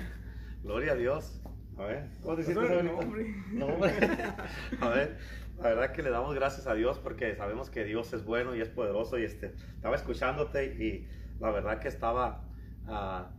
[0.63, 1.41] Gloria a Dios.
[1.79, 3.91] A ver, ¿cómo te sientes No, hombre.
[4.81, 5.17] A ver,
[5.57, 8.61] la verdad que le damos gracias a Dios porque sabemos que Dios es bueno y
[8.61, 11.09] es poderoso y este, estaba escuchándote y
[11.43, 12.45] la verdad que estaba
[12.87, 13.33] ah,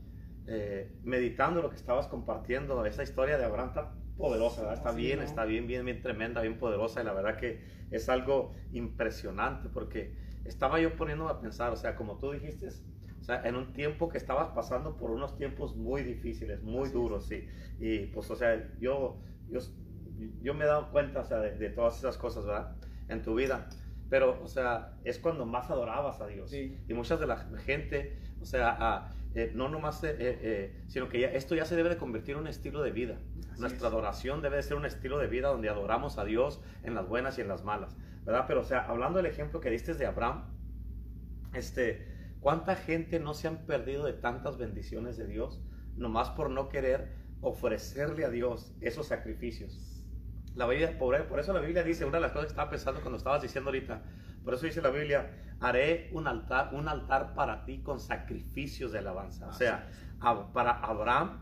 [0.45, 2.85] eh, meditando lo que estabas compartiendo.
[2.85, 7.01] Esa historia de Abraham está poderosa, está bien, está bien, bien, bien tremenda, bien poderosa.
[7.01, 11.95] Y la verdad que es algo impresionante porque estaba yo poniéndome a pensar, o sea,
[11.95, 16.03] como tú dijiste, o sea, en un tiempo que estabas pasando por unos tiempos muy
[16.03, 17.47] difíciles, muy duros, sí.
[17.79, 19.59] Y pues, o sea, yo, yo,
[20.41, 22.75] yo me he dado cuenta, o sea, de, de todas esas cosas, ¿verdad?
[23.07, 23.69] En tu vida.
[24.09, 26.53] Pero, o sea, es cuando más adorabas a Dios.
[26.53, 31.27] Y muchas de la gente, o sea, eh, no nomás, eh, eh, sino que ya,
[31.29, 33.17] esto ya se debe de convertir en un estilo de vida.
[33.57, 37.07] Nuestra adoración debe de ser un estilo de vida donde adoramos a Dios en las
[37.07, 38.45] buenas y en las malas, ¿verdad?
[38.47, 40.43] Pero, o sea, hablando del ejemplo que diste de Abraham,
[41.53, 45.61] este, ¿cuánta gente no se han perdido de tantas bendiciones de Dios
[45.95, 49.92] nomás por no querer ofrecerle a Dios esos sacrificios?
[50.55, 53.17] La Biblia, por, eso la Biblia dice, una de las cosas que estaba pensando cuando
[53.17, 54.03] estabas diciendo ahorita,
[54.43, 58.99] por eso dice la Biblia, haré un altar, un altar para ti con sacrificios de
[58.99, 59.47] alabanza.
[59.47, 59.89] O sea,
[60.53, 61.41] para Abraham,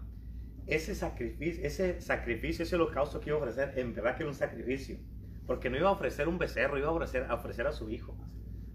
[0.68, 4.36] ese sacrificio, ese sacrificio, ese holocausto que iba a ofrecer, en verdad que era un
[4.36, 4.98] sacrificio.
[5.46, 8.16] Porque no iba a ofrecer un becerro, iba a ofrecer, a ofrecer a su hijo.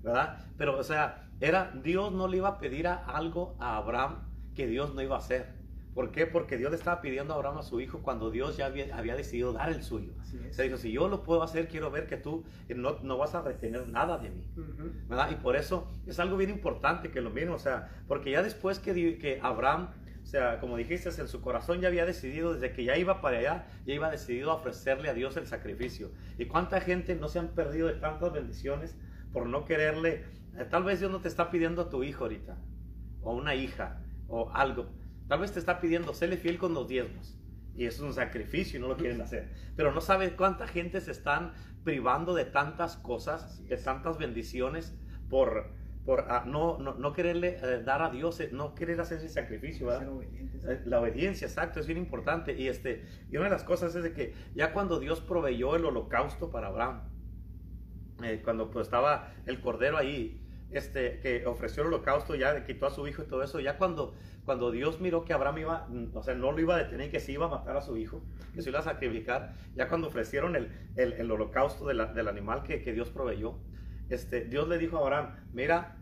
[0.03, 0.39] ¿Verdad?
[0.59, 4.67] Pero, o sea, era, Dios no le iba a pedir a algo a Abraham que
[4.67, 5.56] Dios no iba a hacer.
[5.97, 6.27] ¿Por qué?
[6.27, 9.55] Porque Dios le estaba pidiendo a Abraham a su hijo cuando Dios ya había, decidido
[9.55, 10.13] dar el suyo.
[10.51, 13.41] Se dijo, si yo lo puedo hacer, quiero ver que tú no, no vas a
[13.41, 14.47] retener nada de mí.
[15.09, 15.31] ¿verdad?
[15.31, 18.79] Y por eso es algo bien importante que lo miren, o sea, porque ya después
[18.79, 19.89] que, que Abraham,
[20.23, 23.39] o sea, como dijiste, en su corazón ya había decidido, desde que ya iba para
[23.39, 26.11] allá, ya iba decidido a ofrecerle a Dios el sacrificio.
[26.37, 28.99] ¿Y cuánta gente no se han perdido de tantas bendiciones
[29.33, 30.27] por no quererle?
[30.59, 32.59] Eh, tal vez Dios no te está pidiendo a tu hijo ahorita,
[33.23, 34.91] o una hija, o algo
[35.29, 37.37] Tal vez te está pidiendo, séle fiel con los diezmos.
[37.75, 39.53] Y eso es un sacrificio y no lo quieren hacer.
[39.77, 41.53] Pero no sabes cuánta gente se están
[41.85, 44.97] privando de tantas cosas, de tantas bendiciones
[45.29, 45.71] por,
[46.05, 49.29] por ah, no, no, no, quererle eh, dar a Dios, eh, no querer hacer ese
[49.29, 50.09] sacrificio, ¿verdad?
[50.69, 52.59] Eh, la obediencia, exacto, es bien importante.
[52.59, 55.85] Y, este, y una de las cosas es de que ya cuando Dios proveyó el
[55.85, 57.03] holocausto para Abraham,
[58.43, 63.07] cuando pues, estaba el cordero ahí, este, que ofreció el holocausto, ya quitó a su
[63.07, 66.53] hijo y todo eso, ya cuando, cuando Dios miró que Abraham iba, o sea, no
[66.53, 68.23] lo iba a detener, que se iba a matar a su hijo,
[68.55, 72.29] que se iba a sacrificar, ya cuando ofrecieron el, el, el holocausto de la, del
[72.29, 73.59] animal que, que Dios proveyó,
[74.09, 75.99] este, Dios le dijo a Abraham, mira,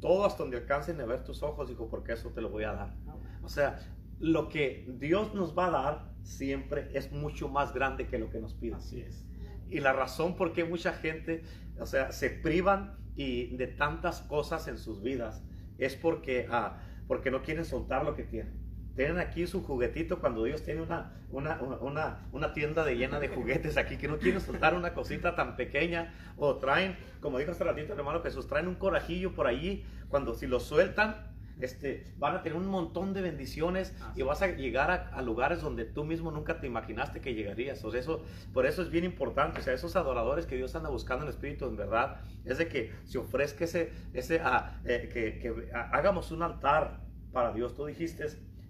[0.00, 2.72] todo hasta donde alcancen a ver tus ojos, dijo, porque eso te lo voy a
[2.72, 2.94] dar.
[3.42, 3.78] O sea,
[4.20, 8.40] lo que Dios nos va a dar siempre es mucho más grande que lo que
[8.40, 8.74] nos pide.
[8.74, 9.26] Así es.
[9.70, 11.42] Y la razón por qué mucha gente,
[11.78, 15.42] o sea, se privan y de tantas cosas en sus vidas
[15.76, 16.78] es porque, ah,
[17.08, 18.54] porque no quieren soltar lo que tienen.
[18.94, 23.28] Tienen aquí su juguetito cuando Dios tiene una, una, una, una, tienda de llena de
[23.28, 27.64] juguetes aquí que no quieren soltar una cosita tan pequeña o traen, como dijo hace
[27.64, 31.16] ratito el hermano Jesús, traen un corajillo por allí, cuando si lo sueltan,
[31.60, 35.84] este, van a tener un montón de bendiciones y vas a llegar a, lugares donde
[35.84, 37.84] tú mismo nunca te imaginaste que llegarías.
[37.84, 39.60] O sea, eso, por eso es bien importante.
[39.60, 42.92] O sea, esos adoradores que Dios anda buscando en espíritu, en verdad, es de que
[43.04, 47.00] se ofrezca ese, ese ah, eh, que, que hagamos un altar
[47.32, 47.74] para Dios.
[47.74, 48.26] Tú dijiste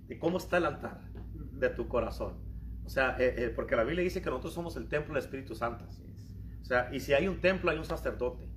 [0.07, 1.01] de cómo está el altar
[1.35, 2.49] de tu corazón.
[2.85, 5.55] O sea, eh, eh, porque la Biblia dice que nosotros somos el templo del Espíritu
[5.55, 5.85] Santo.
[6.63, 8.49] O sea, y si hay un templo, hay un sacerdote.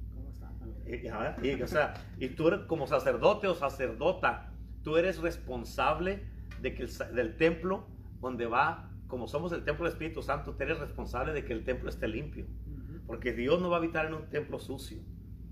[1.63, 4.51] O sea, y tú eres como sacerdote o sacerdota,
[4.83, 6.25] tú eres responsable
[6.61, 7.87] de que del templo
[8.19, 11.63] donde va, como somos el templo del Espíritu Santo, tú eres responsable de que el
[11.63, 12.45] templo esté limpio.
[13.07, 14.99] Porque Dios no va a habitar en un templo sucio,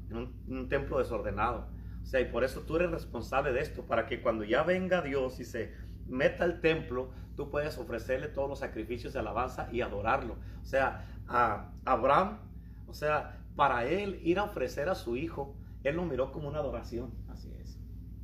[0.10, 1.68] en un, un templo desordenado.
[2.02, 5.02] O sea, y por eso tú eres responsable de esto, para que cuando ya venga
[5.02, 5.74] Dios y se
[6.08, 10.36] meta al templo, tú puedes ofrecerle todos los sacrificios de alabanza y adorarlo.
[10.62, 12.40] O sea, a Abraham,
[12.88, 16.60] o sea, para él ir a ofrecer a su hijo, él lo miró como una
[16.60, 17.14] adoración.
[17.30, 17.80] Así es.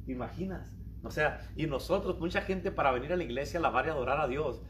[0.08, 0.78] imaginas?
[1.04, 4.20] O sea, y nosotros, mucha gente para venir a la iglesia a alabar y adorar
[4.20, 4.62] a Dios,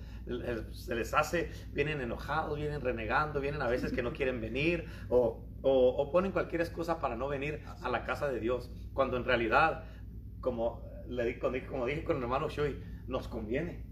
[0.72, 5.46] se les hace, vienen enojados, vienen renegando, vienen a veces que no quieren venir o,
[5.62, 9.86] o, ponen cualquier excusa para no venir a la casa de Dios, cuando en realidad,
[10.42, 13.84] como, le, como dije con el hermano Shui, nos conviene.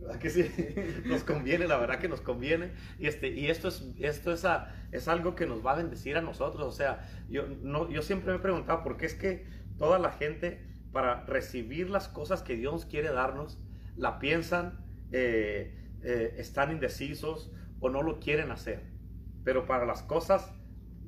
[0.00, 0.50] ¿Verdad que sí?
[1.04, 2.72] Nos conviene, la verdad que nos conviene.
[2.98, 4.46] Y, este, y esto, es, esto es,
[4.92, 6.66] es algo que nos va a bendecir a nosotros.
[6.66, 9.46] O sea, yo, no, yo siempre me he preguntado por qué es que
[9.78, 13.58] toda la gente, para recibir las cosas que Dios quiere darnos,
[13.96, 18.82] la piensan, eh, eh, están indecisos o no lo quieren hacer.
[19.44, 20.50] Pero para las cosas,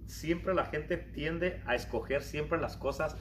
[0.07, 3.17] siempre la gente tiende a escoger siempre las cosas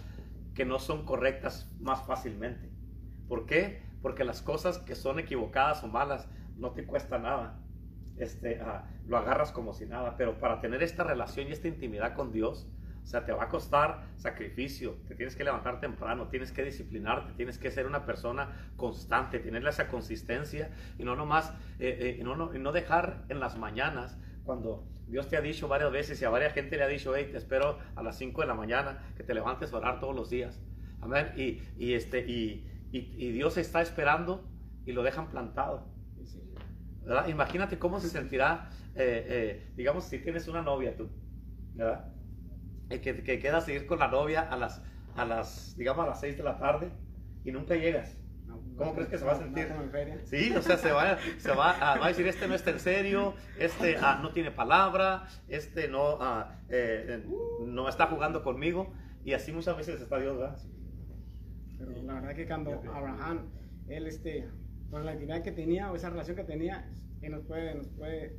[0.54, 2.70] que no son correctas más fácilmente.
[3.28, 3.91] ¿Por qué?
[4.02, 7.60] Porque las cosas que son equivocadas o malas no te cuesta nada.
[8.18, 10.16] Este, ah, lo agarras como si nada.
[10.18, 12.68] Pero para tener esta relación y esta intimidad con Dios,
[13.04, 17.34] o sea, te va a costar sacrificio, te tienes que levantar temprano, tienes que disciplinarte,
[17.34, 22.36] tienes que ser una persona constante, tener esa consistencia y no nomás, eh, eh, no,
[22.36, 26.30] no, no dejar en las mañanas cuando Dios te ha dicho varias veces y a
[26.30, 29.24] varias gente le ha dicho, hey, te espero a las 5 de la mañana, que
[29.24, 30.62] te levantes a orar todos los días.
[31.02, 31.32] Amén.
[31.36, 32.24] Y, y este,
[32.92, 34.50] y, Dios está esperando
[34.86, 35.88] y lo dejan plantado.
[37.28, 41.10] Imagínate cómo se sentirá, eh, eh, digamos, si tienes una novia tú,
[41.74, 42.14] ¿verdad?
[42.90, 44.84] Que, que quedas a ir con la novia a las,
[45.16, 46.92] a las, digamos, a las 6 de la tarde
[47.44, 48.18] y nunca llegas.
[48.78, 49.68] ¿Cómo crees que se va a sentir?
[50.26, 52.80] Sí, o sea, se va, se va, a, va a decir, este no está en
[52.80, 57.24] serio, este ah, no tiene palabra, este no, ah, eh,
[57.66, 58.94] no está jugando conmigo.
[59.24, 60.58] Y así muchas veces está Dios, ¿verdad?
[61.86, 63.50] Pero la verdad que cuando Abraham,
[63.88, 64.48] él, este,
[64.90, 66.90] con la intimidad que tenía o esa relación que tenía,
[67.22, 68.38] él nos puede, nos puede,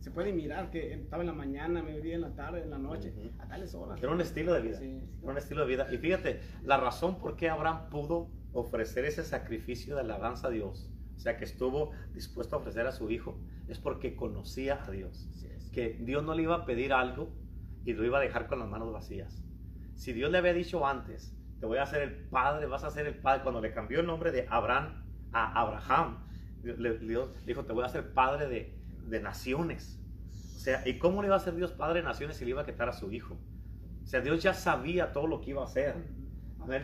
[0.00, 3.12] se puede mirar que estaba en la mañana, mediodía, en la tarde, en la noche,
[3.38, 4.02] a tales horas.
[4.02, 4.78] Era un estilo de vida.
[4.82, 5.86] Era un estilo de vida.
[5.92, 10.90] Y fíjate, la razón por qué Abraham pudo ofrecer ese sacrificio de alabanza a Dios,
[11.16, 15.28] o sea, que estuvo dispuesto a ofrecer a su hijo, es porque conocía a Dios.
[15.72, 17.32] Que Dios no le iba a pedir algo
[17.84, 19.42] y lo iba a dejar con las manos vacías.
[19.94, 23.06] Si Dios le había dicho antes, te voy a hacer el padre, vas a ser
[23.06, 23.42] el padre.
[23.42, 26.18] Cuando le cambió el nombre de Abraham a Abraham,
[27.46, 29.98] dijo, te voy a hacer padre de, de, naciones.
[30.56, 32.60] O sea, ¿y cómo le iba a hacer Dios padre de naciones si le iba
[32.60, 33.38] a quitar a su hijo?
[34.02, 35.94] O sea, Dios ya sabía todo lo que iba a hacer.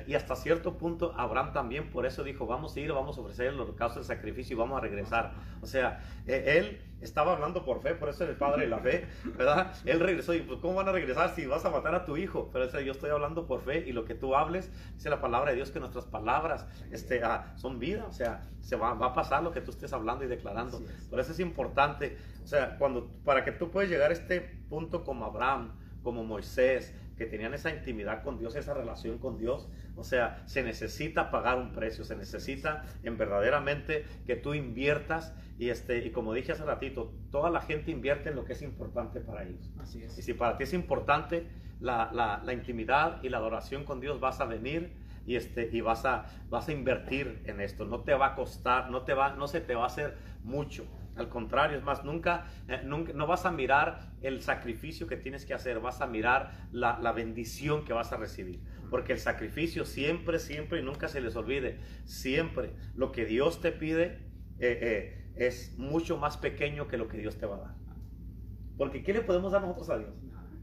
[0.06, 3.48] Y hasta cierto punto Abraham también por eso dijo, vamos a ir, vamos a ofrecer
[3.48, 5.34] el holocausto, el sacrificio y vamos a regresar.
[5.60, 8.78] O sea, e, él estaba hablando por fe, por eso es el padre de la
[8.78, 9.72] fe, ¿verdad?
[9.84, 12.50] Él regresó y pues ¿cómo van a regresar si vas a matar a tu hijo?
[12.52, 15.56] Pero yo estoy hablando por fe y lo que tú hables, dice la palabra de
[15.56, 19.42] Dios que nuestras palabras este, ah, son vida, o sea, se va, va, a pasar
[19.42, 20.82] lo que tú estés hablando y declarando.
[21.08, 25.04] Por eso es importante, o sea, cuando, para que tú puedas llegar a este punto
[25.04, 25.72] como Abraham,
[26.02, 29.68] como Moisés, que tenían esa intimidad con Dios, esa relación con Dios.
[29.94, 35.68] O sea, se necesita pagar un precio, se necesita en verdaderamente que tú inviertas y,
[35.68, 39.20] este, y como dije hace ratito, toda la gente invierte en lo que es importante
[39.20, 39.70] para ellos.
[39.78, 40.16] Así es.
[40.16, 41.46] Y si para ti es importante
[41.78, 44.90] la, la, la intimidad y la adoración con Dios, vas a venir
[45.26, 47.84] y, este, y vas, a, vas a invertir en esto.
[47.84, 50.86] No te va a costar, no, te va, no se te va a hacer mucho.
[51.20, 55.44] Al contrario, es más, nunca, eh, nunca, no vas a mirar el sacrificio que tienes
[55.44, 58.60] que hacer, vas a mirar la, la, bendición que vas a recibir.
[58.88, 63.70] Porque el sacrificio siempre, siempre, y nunca se les olvide, siempre lo que Dios te
[63.70, 67.74] pide eh, eh, es mucho más pequeño que lo que Dios te va a dar.
[68.78, 70.14] Porque ¿qué le podemos dar nosotros a Dios?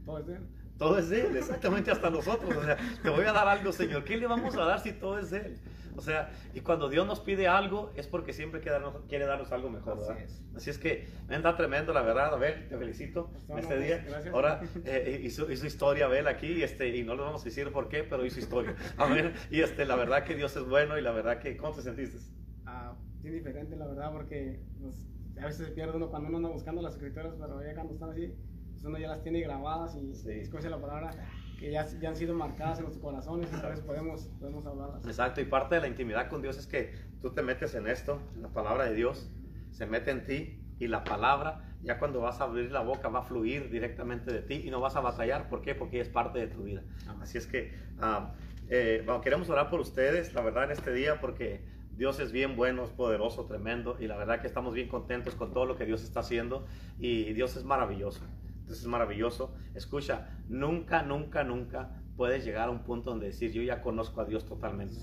[0.04, 0.42] Todo es de Él.
[0.76, 2.56] Todo es de Él, exactamente hasta nosotros.
[2.56, 4.04] O sea, te voy a dar algo, Señor.
[4.04, 5.58] ¿Qué le vamos a dar si todo es de Él?
[5.98, 9.50] O sea, y cuando Dios nos pide algo es porque siempre quiere darnos, quiere darnos
[9.52, 9.98] algo mejor.
[10.00, 10.42] Así es.
[10.56, 12.32] Así es que me anda tremendo, la verdad.
[12.32, 14.04] Abel, te felicito No, en este no, día.
[14.08, 14.32] gracias.
[14.34, 17.88] Ahora eh, hizo, hizo historia Abel aquí este, y no le vamos a decir por
[17.88, 18.76] qué, pero hizo historia.
[18.96, 19.34] Amén.
[19.50, 22.18] Y este, la verdad que Dios es bueno y la verdad que, ¿cómo te sentiste?
[22.64, 25.04] Ah, sí, diferente, la verdad, porque pues,
[25.40, 28.10] a veces se pierde uno cuando uno anda buscando las escrituras, pero ya cuando están
[28.10, 28.32] así,
[28.72, 30.30] pues uno ya las tiene grabadas y Sí.
[30.30, 31.10] escoge la palabra
[31.58, 35.04] que ya, ya han sido marcadas en nuestros corazones, entonces podemos, podemos hablarlas.
[35.06, 38.20] Exacto, y parte de la intimidad con Dios es que tú te metes en esto,
[38.40, 39.30] la palabra de Dios,
[39.70, 43.20] se mete en ti y la palabra, ya cuando vas a abrir la boca, va
[43.20, 45.48] a fluir directamente de ti y no vas a batallar.
[45.48, 45.74] ¿Por qué?
[45.74, 46.82] Porque es parte de tu vida.
[47.20, 48.34] Así es que ah,
[48.68, 51.64] eh, bueno, queremos orar por ustedes, la verdad, en este día, porque
[51.96, 55.52] Dios es bien bueno, es poderoso, tremendo, y la verdad que estamos bien contentos con
[55.52, 56.66] todo lo que Dios está haciendo,
[56.98, 58.20] y Dios es maravilloso.
[58.68, 59.54] Dios es maravilloso.
[59.74, 64.26] Escucha, nunca, nunca, nunca puedes llegar a un punto donde decir, yo ya conozco a
[64.26, 64.96] Dios totalmente.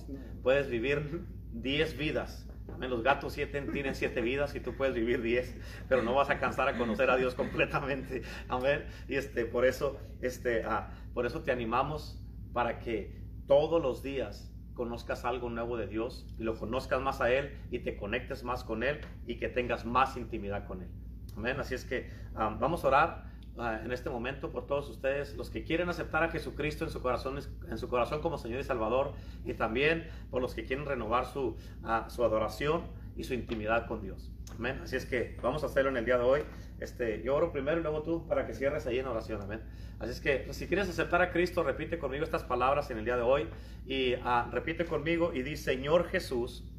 [0.43, 2.47] Puedes vivir 10 vidas.
[2.79, 5.55] Los gatos siete, tienen 7 vidas y tú puedes vivir 10,
[5.87, 8.21] pero no vas a cansar a conocer a Dios completamente.
[8.49, 8.85] Amén.
[9.07, 12.21] Y este, por, eso, este, ah, por eso te animamos
[12.53, 17.31] para que todos los días conozcas algo nuevo de Dios y lo conozcas más a
[17.31, 20.89] Él y te conectes más con Él y que tengas más intimidad con Él.
[21.37, 21.59] Amén.
[21.59, 25.63] Así es que ah, vamos a orar en este momento por todos ustedes, los que
[25.63, 27.39] quieren aceptar a Jesucristo en su corazón,
[27.69, 29.13] en su corazón como Señor y Salvador,
[29.45, 32.83] y también por los que quieren renovar su, ah, su adoración
[33.15, 34.31] y su intimidad con Dios.
[34.57, 34.79] Amén.
[34.83, 36.41] Así es que vamos a hacerlo en el día de hoy.
[36.79, 39.41] Este, yo oro primero y luego tú para que cierres ahí en oración.
[39.41, 39.61] Amén.
[39.99, 43.05] Así es que pues, si quieres aceptar a Cristo, repite conmigo estas palabras en el
[43.05, 43.47] día de hoy
[43.85, 46.69] y ah, repite conmigo y di, Señor Jesús,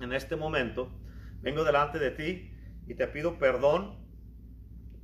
[0.00, 0.90] en este momento
[1.42, 2.50] vengo delante de ti
[2.86, 4.03] y te pido perdón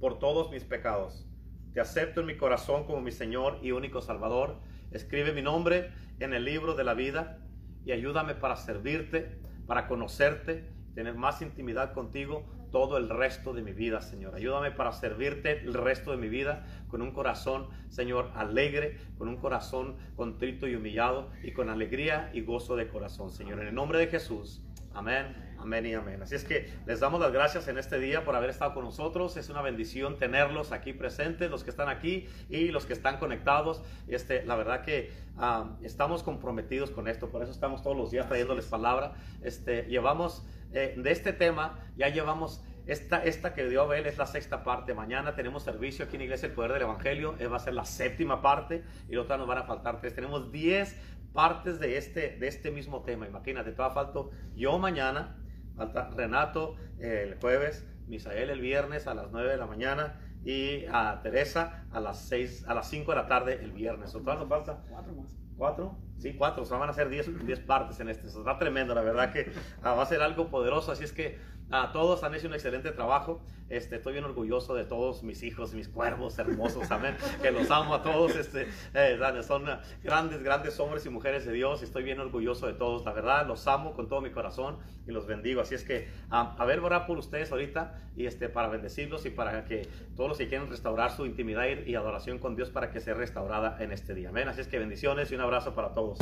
[0.01, 1.26] por todos mis pecados.
[1.74, 4.57] Te acepto en mi corazón como mi Señor y único Salvador.
[4.90, 7.38] Escribe mi nombre en el libro de la vida
[7.84, 13.72] y ayúdame para servirte, para conocerte, tener más intimidad contigo todo el resto de mi
[13.72, 14.34] vida, Señor.
[14.34, 19.36] Ayúdame para servirte el resto de mi vida con un corazón, Señor, alegre, con un
[19.36, 23.61] corazón contrito y humillado y con alegría y gozo de corazón, Señor.
[23.61, 24.62] En el nombre de Jesús.
[24.95, 25.51] Amén.
[25.59, 26.22] Amén y amén.
[26.22, 29.36] Así es que les damos las gracias en este día por haber estado con nosotros.
[29.36, 33.82] Es una bendición tenerlos aquí presentes, los que están aquí y los que están conectados.
[34.09, 38.26] Este, la verdad que ah, estamos comprometidos con esto, por eso estamos todos los días
[38.26, 39.12] trayéndoles palabra.
[39.43, 44.26] Este, llevamos eh, de este tema, ya llevamos esta, esta que dio Abel es la
[44.26, 44.95] sexta parte.
[44.95, 47.34] Mañana tenemos servicio aquí en Iglesia El Poder del Evangelio.
[47.38, 50.14] Eh, va a ser la séptima parte y otra nos van a faltar tres.
[50.14, 50.97] Tenemos diez
[51.33, 53.26] partes de este, de este mismo tema.
[53.26, 55.37] Imagínate, todavía falto yo mañana,
[55.76, 61.20] falta Renato el jueves, Misael el viernes a las 9 de la mañana y a
[61.22, 64.14] Teresa a las 6, a las 5 de la tarde el viernes.
[64.14, 64.83] ¿O todavía falta?
[64.89, 65.37] Cuatro más.
[65.61, 65.94] ¿Cuatro?
[66.16, 66.62] Sí, cuatro.
[66.62, 68.28] O sea, van a ser diez, diez partes en este.
[68.28, 69.52] Eso está tremendo, la verdad que
[69.82, 70.90] ah, va a ser algo poderoso.
[70.90, 71.38] Así es que
[71.70, 73.42] ah, todos han hecho un excelente trabajo.
[73.68, 77.14] Este, estoy bien orgulloso de todos mis hijos, mis cuervos hermosos, amén.
[77.42, 78.36] Que los amo a todos.
[78.36, 81.82] Este, eh, son ah, grandes, grandes hombres y mujeres de Dios.
[81.82, 83.46] Estoy bien orgulloso de todos, la verdad.
[83.46, 85.61] Los amo con todo mi corazón y los bendigo.
[85.61, 89.64] Así es que a ver, orar por ustedes ahorita y este, para bendecirlos y para
[89.64, 93.14] que todos los que quieren restaurar su intimidad y, adoración con Dios para que sea
[93.14, 94.30] restaurada en este día.
[94.30, 94.48] Amén.
[94.48, 96.18] Así es que bendiciones y un abrazo para todos.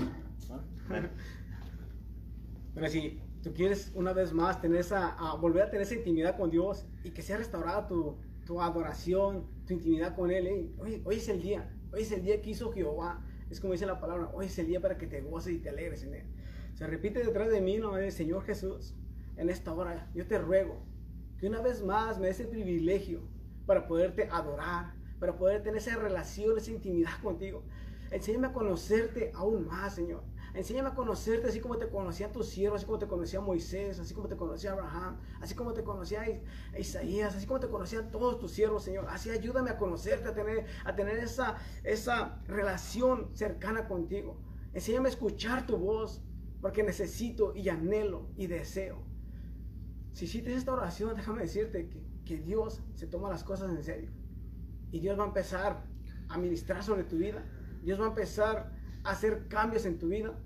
[2.75, 6.37] Pero si tú quieres una vez más tener esa, a volver a tener esa intimidad
[6.37, 8.17] con Dios y que sea restaurada tu,
[8.47, 10.71] tu adoración, tu intimidad con Él, ¿eh?
[10.79, 13.23] hoy, hoy es el día, hoy es el día que hizo Jehová.
[13.51, 15.69] Es como dice la palabra, hoy es el día para que te goces y te
[15.69, 16.27] alegres en Él.
[16.75, 17.93] Se repite detrás de mí, ¿no?
[18.11, 18.95] Señor Jesús,
[19.37, 20.87] en esta hora yo te ruego
[21.39, 23.21] que una vez más me des el privilegio
[23.67, 27.65] para poderte adorar, para poder tener esa relación, esa intimidad contigo.
[28.11, 30.23] Enséñame a conocerte aún más, Señor.
[30.55, 34.15] Enséñame a conocerte así como te conocía tus siervos, así como te conocía Moisés, así
[34.15, 36.25] como te conocía Abraham, así como te conocía
[36.77, 39.07] Isaías, así como te conocían todos tus siervos, Señor.
[39.09, 44.41] Así ayúdame a conocerte, a tener, a tener esa, esa relación cercana contigo.
[44.73, 46.23] Enséñame a escuchar tu voz,
[46.61, 49.03] porque necesito y anhelo y deseo.
[50.13, 54.11] Si hiciste esta oración, déjame decirte que, que Dios se toma las cosas en serio.
[54.91, 55.85] Y Dios va a empezar
[56.29, 57.45] a ministrar sobre tu vida.
[57.89, 58.71] Dios va a empezar
[59.03, 60.39] a hacer cambios en tu vida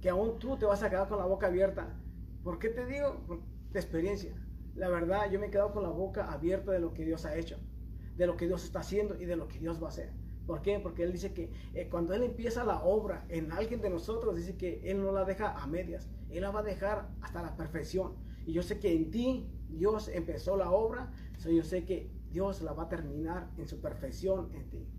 [0.00, 1.96] que aún tú te vas a quedar con la boca abierta.
[2.42, 3.22] ¿Por qué te digo?
[3.24, 3.40] Por,
[3.70, 4.34] de experiencia.
[4.74, 7.36] La verdad, yo me he quedado con la boca abierta de lo que Dios ha
[7.36, 7.56] hecho,
[8.16, 10.12] de lo que Dios está haciendo y de lo que Dios va a hacer.
[10.44, 10.80] ¿Por qué?
[10.80, 14.56] Porque Él dice que eh, cuando Él empieza la obra en alguien de nosotros, dice
[14.56, 18.16] que Él no la deja a medias, Él la va a dejar hasta la perfección.
[18.44, 21.12] Y yo sé que en ti Dios empezó la obra,
[21.44, 24.97] yo sé que Dios la va a terminar en su perfección en ti.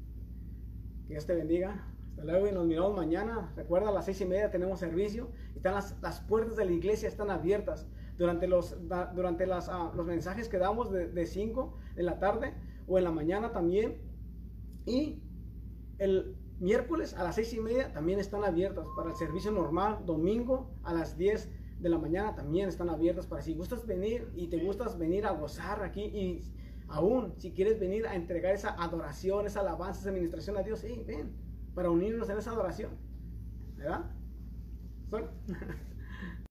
[1.10, 1.88] Que Dios te bendiga.
[2.12, 3.51] Hasta luego y nos miramos mañana.
[3.55, 5.32] Recuerda, a las seis y media tenemos servicio.
[5.55, 7.88] Están las, las puertas de la iglesia están abiertas.
[8.20, 8.78] Durante los,
[9.16, 12.53] durante las, ah, los mensajes que damos de 5 de, la tarde
[12.86, 13.97] o en la mañana también.
[14.86, 15.24] Y
[15.97, 20.05] el miércoles a las seis y media también están abiertas para el servicio normal.
[20.05, 21.49] Domingo a las 10
[21.80, 25.32] de la mañana también están abiertas para si gustas venir y te gustas venir a
[25.32, 26.43] gozar aquí y
[26.90, 31.04] aún si quieres venir a entregar esa adoración, esa alabanza, esa administración a Dios, sí,
[31.06, 31.32] ven,
[31.74, 32.92] para unirnos en esa adoración.
[33.78, 34.06] ¿Verdad?